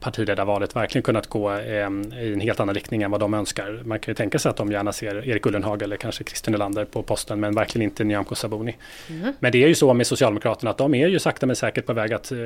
partiledarvalet 0.00 0.76
verkligen 0.76 1.02
kunnat 1.02 1.26
gå 1.26 1.52
eh, 1.52 1.88
i 2.20 2.32
en 2.32 2.40
helt 2.40 2.60
annan 2.60 2.74
riktning 2.74 3.02
än 3.02 3.10
vad 3.10 3.20
de 3.20 3.34
önskar. 3.34 3.82
Man 3.84 3.98
kan 3.98 4.12
ju 4.12 4.14
tänka 4.16 4.38
sig 4.38 4.50
att 4.50 4.56
de 4.56 4.72
gärna 4.72 4.92
ser 4.92 5.28
Erik 5.28 5.46
Ullenhag 5.46 5.82
eller 5.82 5.96
kanske 5.96 6.24
Christer 6.24 6.50
Nylander 6.50 6.84
på 6.84 7.02
posten 7.02 7.40
men 7.40 7.54
verkligen 7.54 7.84
inte 7.84 8.04
Nyamko 8.04 8.34
Sabuni. 8.34 8.76
Mm. 9.10 9.32
Men 9.38 9.52
det 9.52 9.64
är 9.64 9.68
ju 9.68 9.74
så 9.74 9.94
med 9.94 10.06
Socialdemokraterna 10.06 10.70
att 10.70 10.78
de 10.78 10.94
är 10.94 11.08
ju 11.08 11.18
sakta 11.18 11.46
men 11.46 11.56
säkert 11.56 11.86
på 11.86 11.92
väg 11.92 12.12
att 12.12 12.32
eh, 12.32 12.38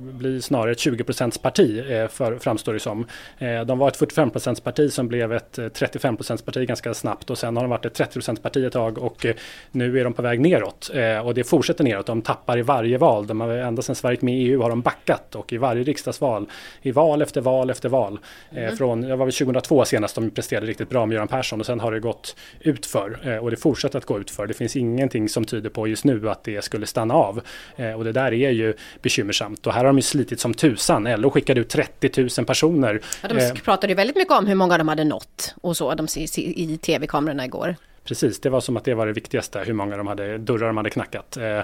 bli 0.00 0.42
snarare 0.42 0.72
ett 0.72 0.78
20 0.78 1.04
parti 1.42 1.84
eh, 1.90 2.08
för, 2.08 2.38
framstår 2.38 2.72
det 2.72 2.80
som. 2.80 3.06
Eh, 3.38 3.60
de 3.60 3.78
var 3.78 3.88
ett 3.88 3.96
45 3.96 4.30
parti 4.64 4.92
som 4.92 5.08
blev 5.08 5.32
ett 5.32 5.58
35 5.74 6.16
eh, 6.30 6.36
parti 6.36 6.68
ganska 6.68 6.94
snabbt 6.94 7.30
och 7.30 7.38
sen 7.38 7.56
har 7.56 7.64
de 7.64 7.70
varit 7.70 7.86
ett 7.86 7.94
30 7.94 8.36
parti 8.36 8.64
ett 8.64 8.72
tag 8.72 8.98
och 8.98 9.26
eh, 9.26 9.34
nu 9.70 10.00
är 10.00 10.04
de 10.04 10.12
på 10.12 10.22
väg 10.22 10.40
neråt 10.40 10.90
och 11.24 11.34
det 11.34 11.44
fortsätter 11.44 11.84
neråt. 11.84 12.06
De 12.06 12.22
tappar 12.22 12.58
i 12.58 12.62
varje 12.62 12.98
val. 12.98 13.26
De 13.26 13.40
har, 13.40 13.48
ända 13.48 13.82
sedan 13.82 13.94
Sverige 13.94 14.14
gick 14.14 14.22
med 14.22 14.34
i 14.34 14.38
EU 14.38 14.62
har 14.62 14.70
de 14.70 14.80
backat 14.80 15.34
och 15.34 15.52
i 15.52 15.56
varje 15.56 15.82
riksdagsval 15.82 16.46
i 16.88 16.92
val 16.92 17.22
efter 17.22 17.40
val 17.40 17.70
efter 17.70 17.88
val. 17.88 18.18
Eh, 18.50 18.62
mm. 18.62 18.76
från, 18.76 19.02
jag 19.02 19.16
var 19.16 19.26
väl 19.26 19.34
2002 19.34 19.84
senast 19.84 20.14
de 20.14 20.30
presterade 20.30 20.66
riktigt 20.66 20.90
bra 20.90 21.06
med 21.06 21.14
Göran 21.14 21.28
Persson 21.28 21.60
och 21.60 21.66
sen 21.66 21.80
har 21.80 21.92
det 21.92 22.00
gått 22.00 22.36
utför 22.60 23.18
eh, 23.24 23.36
och 23.36 23.50
det 23.50 23.56
fortsätter 23.56 23.98
att 23.98 24.04
gå 24.04 24.18
utför. 24.18 24.46
Det 24.46 24.54
finns 24.54 24.76
ingenting 24.76 25.28
som 25.28 25.44
tyder 25.44 25.70
på 25.70 25.88
just 25.88 26.04
nu 26.04 26.30
att 26.30 26.44
det 26.44 26.64
skulle 26.64 26.86
stanna 26.86 27.14
av 27.14 27.40
eh, 27.76 27.92
och 27.92 28.04
det 28.04 28.12
där 28.12 28.32
är 28.32 28.50
ju 28.50 28.74
bekymmersamt 29.02 29.66
och 29.66 29.72
här 29.72 29.80
har 29.80 29.86
de 29.86 29.96
ju 29.96 30.02
slitit 30.02 30.40
som 30.40 30.54
tusan. 30.54 31.04
LO 31.04 31.30
skickade 31.30 31.60
ut 31.60 31.68
30 31.68 32.28
000 32.38 32.46
personer. 32.46 33.00
Ja, 33.22 33.28
de 33.28 33.60
pratade 33.60 33.88
ju 33.88 33.94
väldigt 33.94 34.16
mycket 34.16 34.32
om 34.32 34.46
hur 34.46 34.54
många 34.54 34.78
de 34.78 34.88
hade 34.88 35.04
nått 35.04 35.54
och 35.60 35.76
så 35.76 35.94
de, 35.94 36.06
i 36.36 36.78
tv-kamerorna 36.82 37.44
igår. 37.44 37.76
Precis, 38.08 38.40
det 38.40 38.50
var 38.50 38.60
som 38.60 38.76
att 38.76 38.84
det 38.84 38.94
var 38.94 39.06
det 39.06 39.12
viktigaste, 39.12 39.58
hur 39.66 39.72
många 39.72 39.96
de 39.96 40.06
hade, 40.06 40.38
dörrar 40.38 40.66
de 40.66 40.76
hade 40.76 40.90
knackat. 40.90 41.36
Eh, 41.36 41.58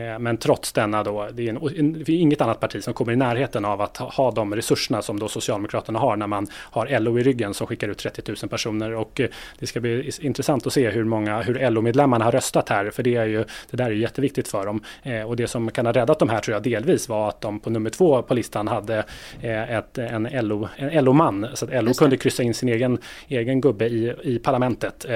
eh, 0.00 0.18
men 0.18 0.36
trots 0.36 0.72
denna 0.72 1.02
då, 1.04 1.28
det 1.32 1.48
är, 1.48 1.48
en, 1.48 1.92
det 1.92 2.12
är 2.12 2.16
inget 2.16 2.40
annat 2.40 2.60
parti 2.60 2.84
som 2.84 2.94
kommer 2.94 3.12
i 3.12 3.16
närheten 3.16 3.64
av 3.64 3.80
att 3.80 3.96
ha, 3.96 4.30
de 4.30 4.54
resurserna 4.54 5.02
som 5.02 5.18
då 5.18 5.28
Socialdemokraterna 5.28 5.98
har 5.98 6.16
när 6.16 6.26
man 6.26 6.46
har 6.52 7.00
LO 7.00 7.18
i 7.18 7.22
ryggen 7.22 7.54
som 7.54 7.66
skickar 7.66 7.88
ut 7.88 7.98
30 7.98 8.22
000 8.42 8.48
personer. 8.50 8.94
Och 8.94 9.20
eh, 9.20 9.28
det 9.58 9.66
ska 9.66 9.80
bli 9.80 10.10
intressant 10.20 10.66
att 10.66 10.72
se 10.72 10.90
hur 10.90 11.04
många, 11.04 11.42
hur 11.42 11.70
LO-medlemmarna 11.70 12.24
har 12.24 12.32
röstat 12.32 12.68
här, 12.68 12.90
för 12.90 13.02
det 13.02 13.16
är 13.16 13.26
ju, 13.26 13.44
det 13.70 13.76
där 13.76 13.84
är 13.86 13.90
ju 13.90 14.00
jätteviktigt 14.00 14.48
för 14.48 14.66
dem. 14.66 14.82
Och 15.26 15.36
det 15.36 15.46
som 15.46 15.70
kan 15.70 15.86
ha 15.86 15.92
räddat 15.92 16.18
de 16.18 16.28
här 16.28 16.40
tror 16.40 16.52
jag 16.54 16.62
delvis 16.62 17.08
var 17.08 17.28
att 17.28 17.40
de 17.40 17.60
på 17.60 17.70
nummer 17.70 17.90
två 17.90 18.22
på 18.22 18.34
listan 18.34 18.68
hade 18.68 19.04
ett, 19.42 19.98
en 19.98 20.28
LO, 20.32 20.68
en 20.76 21.04
LO-man, 21.04 21.46
så 21.54 21.64
att 21.64 21.84
LO 21.84 21.94
kunde 21.94 22.16
kryssa 22.16 22.42
in 22.42 22.54
sin 22.54 22.68
egen, 22.68 22.98
egen 23.28 23.60
gubbe 23.60 23.86
i, 23.86 24.14
i 24.22 24.38
parlamentet. 24.38 25.06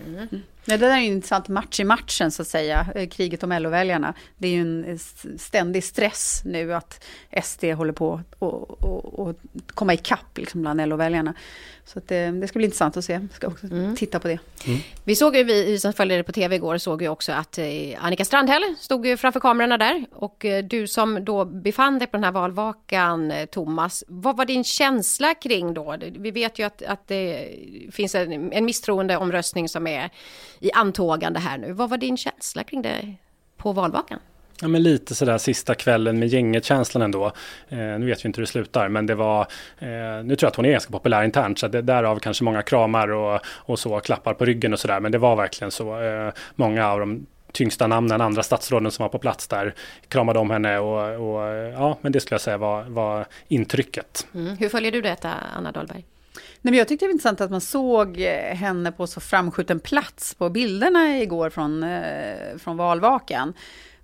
Mm. 0.00 0.42
Ja, 0.64 0.76
det 0.76 0.86
där 0.86 0.92
är 0.92 0.96
en 0.96 1.02
intressant 1.02 1.48
match 1.48 1.80
i 1.80 1.84
matchen 1.84 2.30
så 2.30 2.42
att 2.42 2.48
säga, 2.48 2.86
eh, 2.94 3.08
kriget 3.08 3.42
om 3.42 3.52
LO-väljarna. 3.52 4.14
Det 4.38 4.48
är 4.48 4.52
ju 4.52 4.60
en 4.60 4.84
eh, 4.84 4.98
ständig 5.38 5.84
stress 5.84 6.42
nu 6.44 6.74
att 6.74 7.04
SD 7.42 7.64
håller 7.64 7.92
på 7.92 8.20
att 8.38 9.36
komma 9.74 9.94
ikapp 9.94 10.38
liksom 10.38 10.60
bland 10.62 10.88
LO-väljarna. 10.88 11.34
Så 11.86 12.00
det, 12.06 12.30
det, 12.30 12.48
ska 12.48 12.58
bli 12.58 12.64
intressant 12.64 12.96
att 12.96 13.04
se. 13.04 13.12
Jag 13.12 13.28
ska 13.32 13.46
också 13.46 13.66
mm. 13.66 13.96
titta 13.96 14.20
på 14.20 14.28
det. 14.28 14.38
Mm. 14.66 14.78
Vi 15.04 15.16
såg 15.16 15.36
ju, 15.36 15.44
vi 15.44 15.78
som 15.78 15.92
följde 15.92 16.16
det 16.16 16.22
på 16.22 16.32
tv 16.32 16.56
igår, 16.56 16.78
såg 16.78 17.02
ju 17.02 17.08
också 17.08 17.32
att 17.32 17.58
eh, 17.58 17.64
Annika 17.98 18.24
Strandhäll 18.24 18.62
stod 18.78 19.06
ju 19.06 19.16
framför 19.16 19.40
kamerorna 19.40 19.78
där. 19.78 20.06
Och 20.12 20.44
eh, 20.44 20.64
du 20.64 20.86
som 20.86 21.24
då 21.24 21.44
befann 21.44 21.98
dig 21.98 22.08
på 22.08 22.16
den 22.16 22.24
här 22.24 22.32
valvakan, 22.32 23.30
eh, 23.30 23.46
Thomas, 23.46 24.04
vad 24.08 24.36
var 24.36 24.44
din 24.44 24.64
känsla 24.64 25.34
kring 25.34 25.74
då? 25.74 25.96
Vi 26.10 26.30
vet 26.30 26.58
ju 26.58 26.66
att, 26.66 26.82
att 26.82 27.08
det 27.08 27.48
finns 27.92 28.14
en, 28.14 28.52
en 28.52 28.64
misstroendeomröstning 28.64 29.68
som 29.68 29.86
är 29.86 30.10
i 30.60 30.72
antågande 30.72 31.40
här 31.40 31.58
nu. 31.58 31.72
Vad 31.72 31.90
var 31.90 31.96
din 31.96 32.16
känsla 32.16 32.64
kring 32.64 32.82
det 32.82 33.14
på 33.56 33.72
valvakan? 33.72 34.18
Ja, 34.60 34.68
men 34.68 34.82
lite 34.82 35.14
sådär 35.14 35.38
sista 35.38 35.74
kvällen 35.74 36.18
med 36.18 36.28
gänget-känslan 36.28 37.02
ändå. 37.02 37.26
Eh, 37.68 37.78
nu 37.78 38.06
vet 38.06 38.24
vi 38.24 38.26
inte 38.26 38.38
hur 38.38 38.42
det 38.42 38.50
slutar, 38.50 38.88
men 38.88 39.06
det 39.06 39.14
var... 39.14 39.40
Eh, 39.78 39.88
nu 40.24 40.36
tror 40.36 40.46
jag 40.46 40.48
att 40.48 40.56
hon 40.56 40.64
är 40.64 40.70
ganska 40.70 40.92
populär 40.92 41.22
internt, 41.22 41.58
så 41.58 41.68
det, 41.68 41.82
därav 41.82 42.18
kanske 42.18 42.44
många 42.44 42.62
kramar 42.62 43.08
och, 43.08 43.40
och 43.46 43.78
så, 43.78 44.00
klappar 44.00 44.34
på 44.34 44.44
ryggen 44.44 44.72
och 44.72 44.80
sådär. 44.80 45.00
Men 45.00 45.12
det 45.12 45.18
var 45.18 45.36
verkligen 45.36 45.70
så. 45.70 46.00
Eh, 46.02 46.32
många 46.54 46.88
av 46.88 47.00
de 47.00 47.26
tyngsta 47.52 47.86
namnen, 47.86 48.20
andra 48.20 48.42
statsråden 48.42 48.90
som 48.90 49.02
var 49.02 49.08
på 49.08 49.18
plats 49.18 49.48
där, 49.48 49.74
kramade 50.08 50.38
om 50.38 50.50
henne 50.50 50.78
och, 50.78 51.36
och 51.36 51.42
ja, 51.74 51.98
men 52.00 52.12
det 52.12 52.20
skulle 52.20 52.34
jag 52.34 52.40
säga 52.40 52.58
var, 52.58 52.82
var 52.82 53.26
intrycket. 53.48 54.26
Mm. 54.34 54.56
Hur 54.56 54.68
följer 54.68 54.92
du 54.92 55.00
detta, 55.00 55.30
Anna 55.56 55.72
Dahlberg? 55.72 56.04
Nej, 56.64 56.70
men 56.70 56.78
jag 56.78 56.88
tyckte 56.88 57.04
det 57.04 57.08
var 57.08 57.12
intressant 57.12 57.40
att 57.40 57.50
man 57.50 57.60
såg 57.60 58.20
eh, 58.20 58.54
henne 58.54 58.92
på 58.92 59.06
så 59.06 59.20
framskjuten 59.20 59.80
plats 59.80 60.34
på 60.34 60.50
bilderna 60.50 61.18
igår 61.18 61.50
från, 61.50 61.82
eh, 61.82 62.56
från 62.58 62.76
valvakan. 62.76 63.54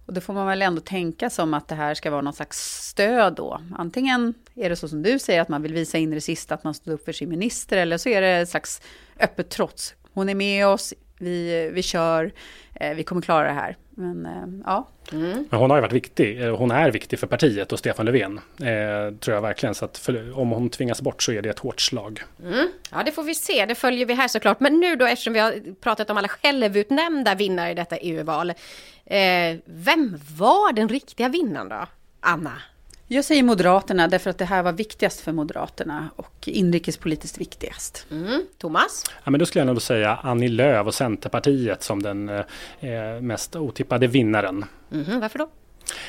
Och 0.07 0.14
det 0.14 0.20
får 0.20 0.33
man 0.33 0.46
väl 0.46 0.62
ändå 0.62 0.81
tänka 0.81 1.31
som 1.31 1.55
att 1.55 1.68
det 1.68 1.75
här 1.75 1.94
ska 1.94 2.11
vara 2.11 2.20
någon 2.20 2.33
slags 2.33 2.88
stöd 2.88 3.35
då. 3.35 3.61
Antingen 3.79 4.35
är 4.55 4.70
det 4.70 4.77
så 4.77 4.88
som 4.88 5.03
du 5.03 5.18
säger, 5.18 5.40
att 5.40 5.49
man 5.49 5.62
vill 5.62 5.75
visa 5.75 5.99
in 5.99 6.12
i 6.12 6.14
det 6.14 6.20
sista 6.20 6.55
att 6.55 6.64
man 6.64 6.75
står 6.75 6.92
upp 6.92 7.05
för 7.05 7.12
sin 7.12 7.29
minister, 7.29 7.77
eller 7.77 7.99
så 7.99 8.09
är 8.09 8.20
det 8.20 8.29
ett 8.29 8.49
slags 8.49 8.83
öppet 9.20 9.51
trots. 9.51 9.94
Hon 10.12 10.29
är 10.29 10.35
med 10.35 10.66
oss, 10.66 10.94
vi, 11.18 11.64
eh, 11.66 11.73
vi 11.73 11.83
kör, 11.83 12.33
eh, 12.75 12.94
vi 12.94 13.05
kommer 13.05 13.23
klara 13.23 13.46
det 13.46 13.55
här. 13.55 13.77
Men 14.00 14.26
eh, 14.26 14.62
ja. 14.66 14.88
Mm. 15.12 15.44
Men 15.50 15.60
hon 15.60 15.70
har 15.70 15.76
ju 15.76 15.80
varit 15.80 15.92
viktig. 15.92 16.42
Eh, 16.42 16.56
hon 16.56 16.70
är 16.70 16.90
viktig 16.90 17.18
för 17.18 17.26
partiet 17.26 17.72
och 17.72 17.78
Stefan 17.78 18.06
Löfven. 18.06 18.40
Eh, 18.60 19.14
tror 19.20 19.34
jag 19.34 19.42
verkligen. 19.42 19.74
Så 19.74 19.84
att 19.84 19.98
för, 19.98 20.38
om 20.38 20.50
hon 20.50 20.70
tvingas 20.70 21.02
bort 21.02 21.22
så 21.22 21.32
är 21.32 21.42
det 21.42 21.50
ett 21.50 21.58
hårt 21.58 21.80
slag. 21.80 22.22
Mm. 22.44 22.68
Ja, 22.92 23.02
det 23.04 23.12
får 23.12 23.22
vi 23.22 23.34
se. 23.34 23.66
Det 23.66 23.74
följer 23.74 24.06
vi 24.06 24.14
här 24.14 24.28
såklart. 24.28 24.60
Men 24.60 24.80
nu 24.80 24.96
då, 24.96 25.06
eftersom 25.06 25.32
vi 25.32 25.38
har 25.38 25.74
pratat 25.80 26.10
om 26.10 26.16
alla 26.16 26.28
självutnämnda 26.28 27.34
vinnare 27.34 27.70
i 27.70 27.74
detta 27.74 27.96
EU-val. 27.96 28.50
Eh, 29.04 29.56
vem 29.64 30.18
var 30.36 30.72
den 30.72 30.88
riktiga 30.88 31.28
vinnaren 31.28 31.68
då? 31.68 31.86
Anna? 32.20 32.52
Jag 33.12 33.25
säger 33.25 33.42
Moderaterna 33.42 34.09
därför 34.09 34.31
att 34.31 34.38
det 34.38 34.44
här 34.44 34.62
var 34.62 34.73
viktigast 34.73 35.20
för 35.20 35.33
Moderaterna 35.33 36.11
och 36.16 36.49
inrikespolitiskt 36.49 37.38
viktigast. 37.38 38.07
Mm. 38.11 38.42
Thomas? 38.59 39.05
Ja, 39.25 39.31
men 39.31 39.40
då 39.40 39.46
skulle 39.46 39.61
jag 39.61 39.66
nog 39.66 39.83
säga 39.83 40.18
Annie 40.23 40.49
Lööf 40.49 40.87
och 40.87 40.94
Centerpartiet 40.94 41.83
som 41.83 42.03
den 42.03 42.29
eh, 42.29 43.20
mest 43.20 43.57
otippade 43.57 44.07
vinnaren. 44.07 44.64
Mm. 44.92 45.20
Varför 45.20 45.38
då? 45.38 45.49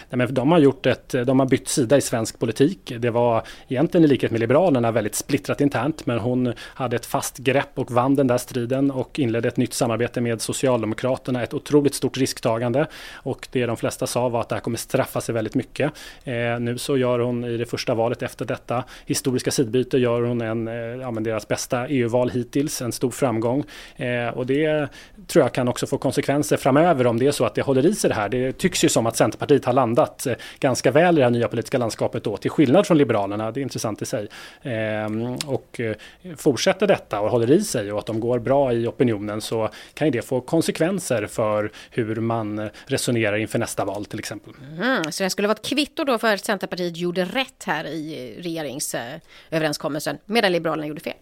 Nej, 0.09 0.17
men 0.17 0.33
de, 0.33 0.51
har 0.51 0.59
gjort 0.59 0.85
ett, 0.85 1.09
de 1.09 1.39
har 1.39 1.47
bytt 1.47 1.67
sida 1.67 1.97
i 1.97 2.01
svensk 2.01 2.39
politik. 2.39 2.93
Det 2.99 3.09
var 3.09 3.43
egentligen 3.67 4.05
i 4.05 4.07
likhet 4.07 4.31
med 4.31 4.39
Liberalerna 4.39 4.91
väldigt 4.91 5.15
splittrat 5.15 5.61
internt 5.61 6.05
men 6.05 6.19
hon 6.19 6.53
hade 6.59 6.95
ett 6.95 7.05
fast 7.05 7.37
grepp 7.37 7.79
och 7.79 7.91
vann 7.91 8.15
den 8.15 8.27
där 8.27 8.37
striden 8.37 8.91
och 8.91 9.19
inledde 9.19 9.47
ett 9.47 9.57
nytt 9.57 9.73
samarbete 9.73 10.21
med 10.21 10.41
Socialdemokraterna. 10.41 11.43
Ett 11.43 11.53
otroligt 11.53 11.95
stort 11.95 12.17
risktagande 12.17 12.87
och 13.13 13.47
det 13.51 13.65
de 13.65 13.77
flesta 13.77 14.07
sa 14.07 14.29
var 14.29 14.41
att 14.41 14.49
det 14.49 14.55
här 14.55 14.61
kommer 14.61 14.77
straffa 14.77 15.21
sig 15.21 15.35
väldigt 15.35 15.55
mycket. 15.55 15.91
Eh, 16.23 16.59
nu 16.59 16.77
så 16.77 16.97
gör 16.97 17.19
hon 17.19 17.43
i 17.43 17.57
det 17.57 17.65
första 17.65 17.93
valet 17.93 18.21
efter 18.21 18.45
detta 18.45 18.83
historiska 19.05 19.51
sidbyte 19.51 19.97
gör 19.97 20.21
hon 20.21 20.41
en, 20.41 20.67
eh, 20.67 20.73
ja, 20.73 21.11
deras 21.11 21.47
bästa 21.47 21.87
EU-val 21.87 22.29
hittills, 22.29 22.81
en 22.81 22.91
stor 22.91 23.11
framgång. 23.11 23.63
Eh, 23.95 24.27
och 24.27 24.45
det 24.45 24.87
tror 25.27 25.45
jag 25.45 25.53
kan 25.53 25.67
också 25.67 25.87
få 25.87 25.97
konsekvenser 25.97 26.57
framöver 26.57 27.07
om 27.07 27.19
det 27.19 27.27
är 27.27 27.31
så 27.31 27.45
att 27.45 27.55
det 27.55 27.61
håller 27.61 27.85
i 27.85 27.95
sig 27.95 28.09
det 28.09 28.15
här. 28.15 28.29
Det 28.29 28.51
tycks 28.51 28.83
ju 28.83 28.89
som 28.89 29.05
att 29.05 29.15
Centerpartiet 29.15 29.60
har 29.65 29.73
landat 29.73 30.25
eh, 30.25 30.33
ganska 30.59 30.91
väl 30.91 31.17
i 31.17 31.19
det 31.19 31.23
här 31.23 31.31
nya 31.31 31.47
politiska 31.47 31.77
landskapet 31.77 32.23
då, 32.23 32.37
till 32.37 32.51
skillnad 32.51 32.87
från 32.87 32.97
Liberalerna. 32.97 33.51
Det 33.51 33.59
är 33.59 33.61
intressant 33.61 34.01
i 34.01 34.05
sig. 34.05 34.27
Ehm, 34.61 35.35
och 35.35 35.79
eh, 35.79 35.95
fortsätter 36.37 36.87
detta 36.87 37.19
och 37.19 37.29
håller 37.29 37.51
i 37.51 37.61
sig 37.61 37.91
och 37.91 37.99
att 37.99 38.05
de 38.05 38.19
går 38.19 38.39
bra 38.39 38.73
i 38.73 38.87
opinionen 38.87 39.41
så 39.41 39.69
kan 39.93 40.07
ju 40.07 40.11
det 40.11 40.21
få 40.21 40.41
konsekvenser 40.41 41.27
för 41.27 41.71
hur 41.89 42.15
man 42.15 42.59
eh, 42.59 42.67
resonerar 42.85 43.37
inför 43.37 43.59
nästa 43.59 43.85
val 43.85 44.05
till 44.05 44.19
exempel. 44.19 44.53
Mm, 44.77 45.11
så 45.11 45.23
det 45.23 45.29
skulle 45.29 45.47
vara 45.47 45.57
ett 45.57 45.65
kvitto 45.65 46.03
då 46.03 46.17
för 46.17 46.33
att 46.33 46.45
Centerpartiet 46.45 46.97
gjorde 46.97 47.25
rätt 47.25 47.63
här 47.65 47.85
i 47.85 48.35
regeringsöverenskommelsen 48.39 50.17
medan 50.25 50.51
Liberalerna 50.51 50.87
gjorde 50.87 51.01
fel? 51.01 51.13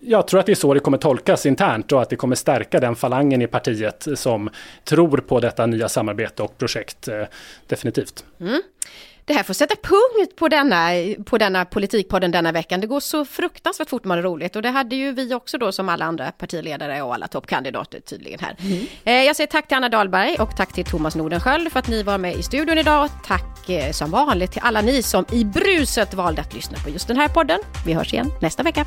Jag 0.00 0.28
tror 0.28 0.40
att 0.40 0.46
det 0.46 0.52
är 0.52 0.56
så 0.56 0.74
det 0.74 0.80
kommer 0.80 0.98
tolkas 0.98 1.46
internt 1.46 1.92
och 1.92 2.02
att 2.02 2.10
det 2.10 2.16
kommer 2.16 2.36
stärka 2.36 2.80
den 2.80 2.96
falangen 2.96 3.42
i 3.42 3.46
partiet 3.46 4.06
som 4.14 4.50
tror 4.84 5.18
på 5.18 5.40
detta 5.40 5.66
nya 5.66 5.88
samarbete 5.88 6.42
och 6.42 6.58
projekt. 6.58 7.08
Eh, 7.08 7.24
definitivt. 7.66 8.24
Mm. 8.40 8.62
Det 9.26 9.34
här 9.34 9.42
får 9.42 9.54
sätta 9.54 9.74
punkt 9.82 10.36
på 10.36 10.48
denna, 10.48 10.88
på 11.24 11.38
denna 11.38 11.64
politikpodden 11.64 12.30
denna 12.30 12.52
veckan. 12.52 12.80
Det 12.80 12.86
går 12.86 13.00
så 13.00 13.24
fruktansvärt 13.24 13.88
fort 13.88 14.04
man 14.04 14.18
är 14.18 14.22
roligt 14.22 14.56
och 14.56 14.62
det 14.62 14.68
hade 14.68 14.96
ju 14.96 15.12
vi 15.12 15.34
också 15.34 15.58
då 15.58 15.72
som 15.72 15.88
alla 15.88 16.04
andra 16.04 16.32
partiledare 16.32 17.02
och 17.02 17.14
alla 17.14 17.28
toppkandidater 17.28 18.00
tydligen 18.00 18.40
här. 18.40 18.56
Mm. 18.60 18.86
Eh, 19.04 19.26
jag 19.26 19.36
säger 19.36 19.48
tack 19.48 19.68
till 19.68 19.76
Anna 19.76 19.88
Dahlberg 19.88 20.36
och 20.38 20.56
tack 20.56 20.72
till 20.72 20.84
Thomas 20.84 21.16
Nordenskjöld 21.16 21.72
för 21.72 21.78
att 21.78 21.88
ni 21.88 22.02
var 22.02 22.18
med 22.18 22.36
i 22.36 22.42
studion 22.42 22.78
idag. 22.78 23.08
Tack 23.26 23.68
eh, 23.70 23.92
som 23.92 24.10
vanligt 24.10 24.52
till 24.52 24.62
alla 24.64 24.80
ni 24.80 25.02
som 25.02 25.24
i 25.32 25.44
bruset 25.44 26.14
valde 26.14 26.40
att 26.40 26.54
lyssna 26.54 26.78
på 26.78 26.90
just 26.90 27.08
den 27.08 27.16
här 27.16 27.28
podden. 27.28 27.60
Vi 27.86 27.92
hörs 27.92 28.12
igen 28.12 28.30
nästa 28.40 28.62
vecka. 28.62 28.86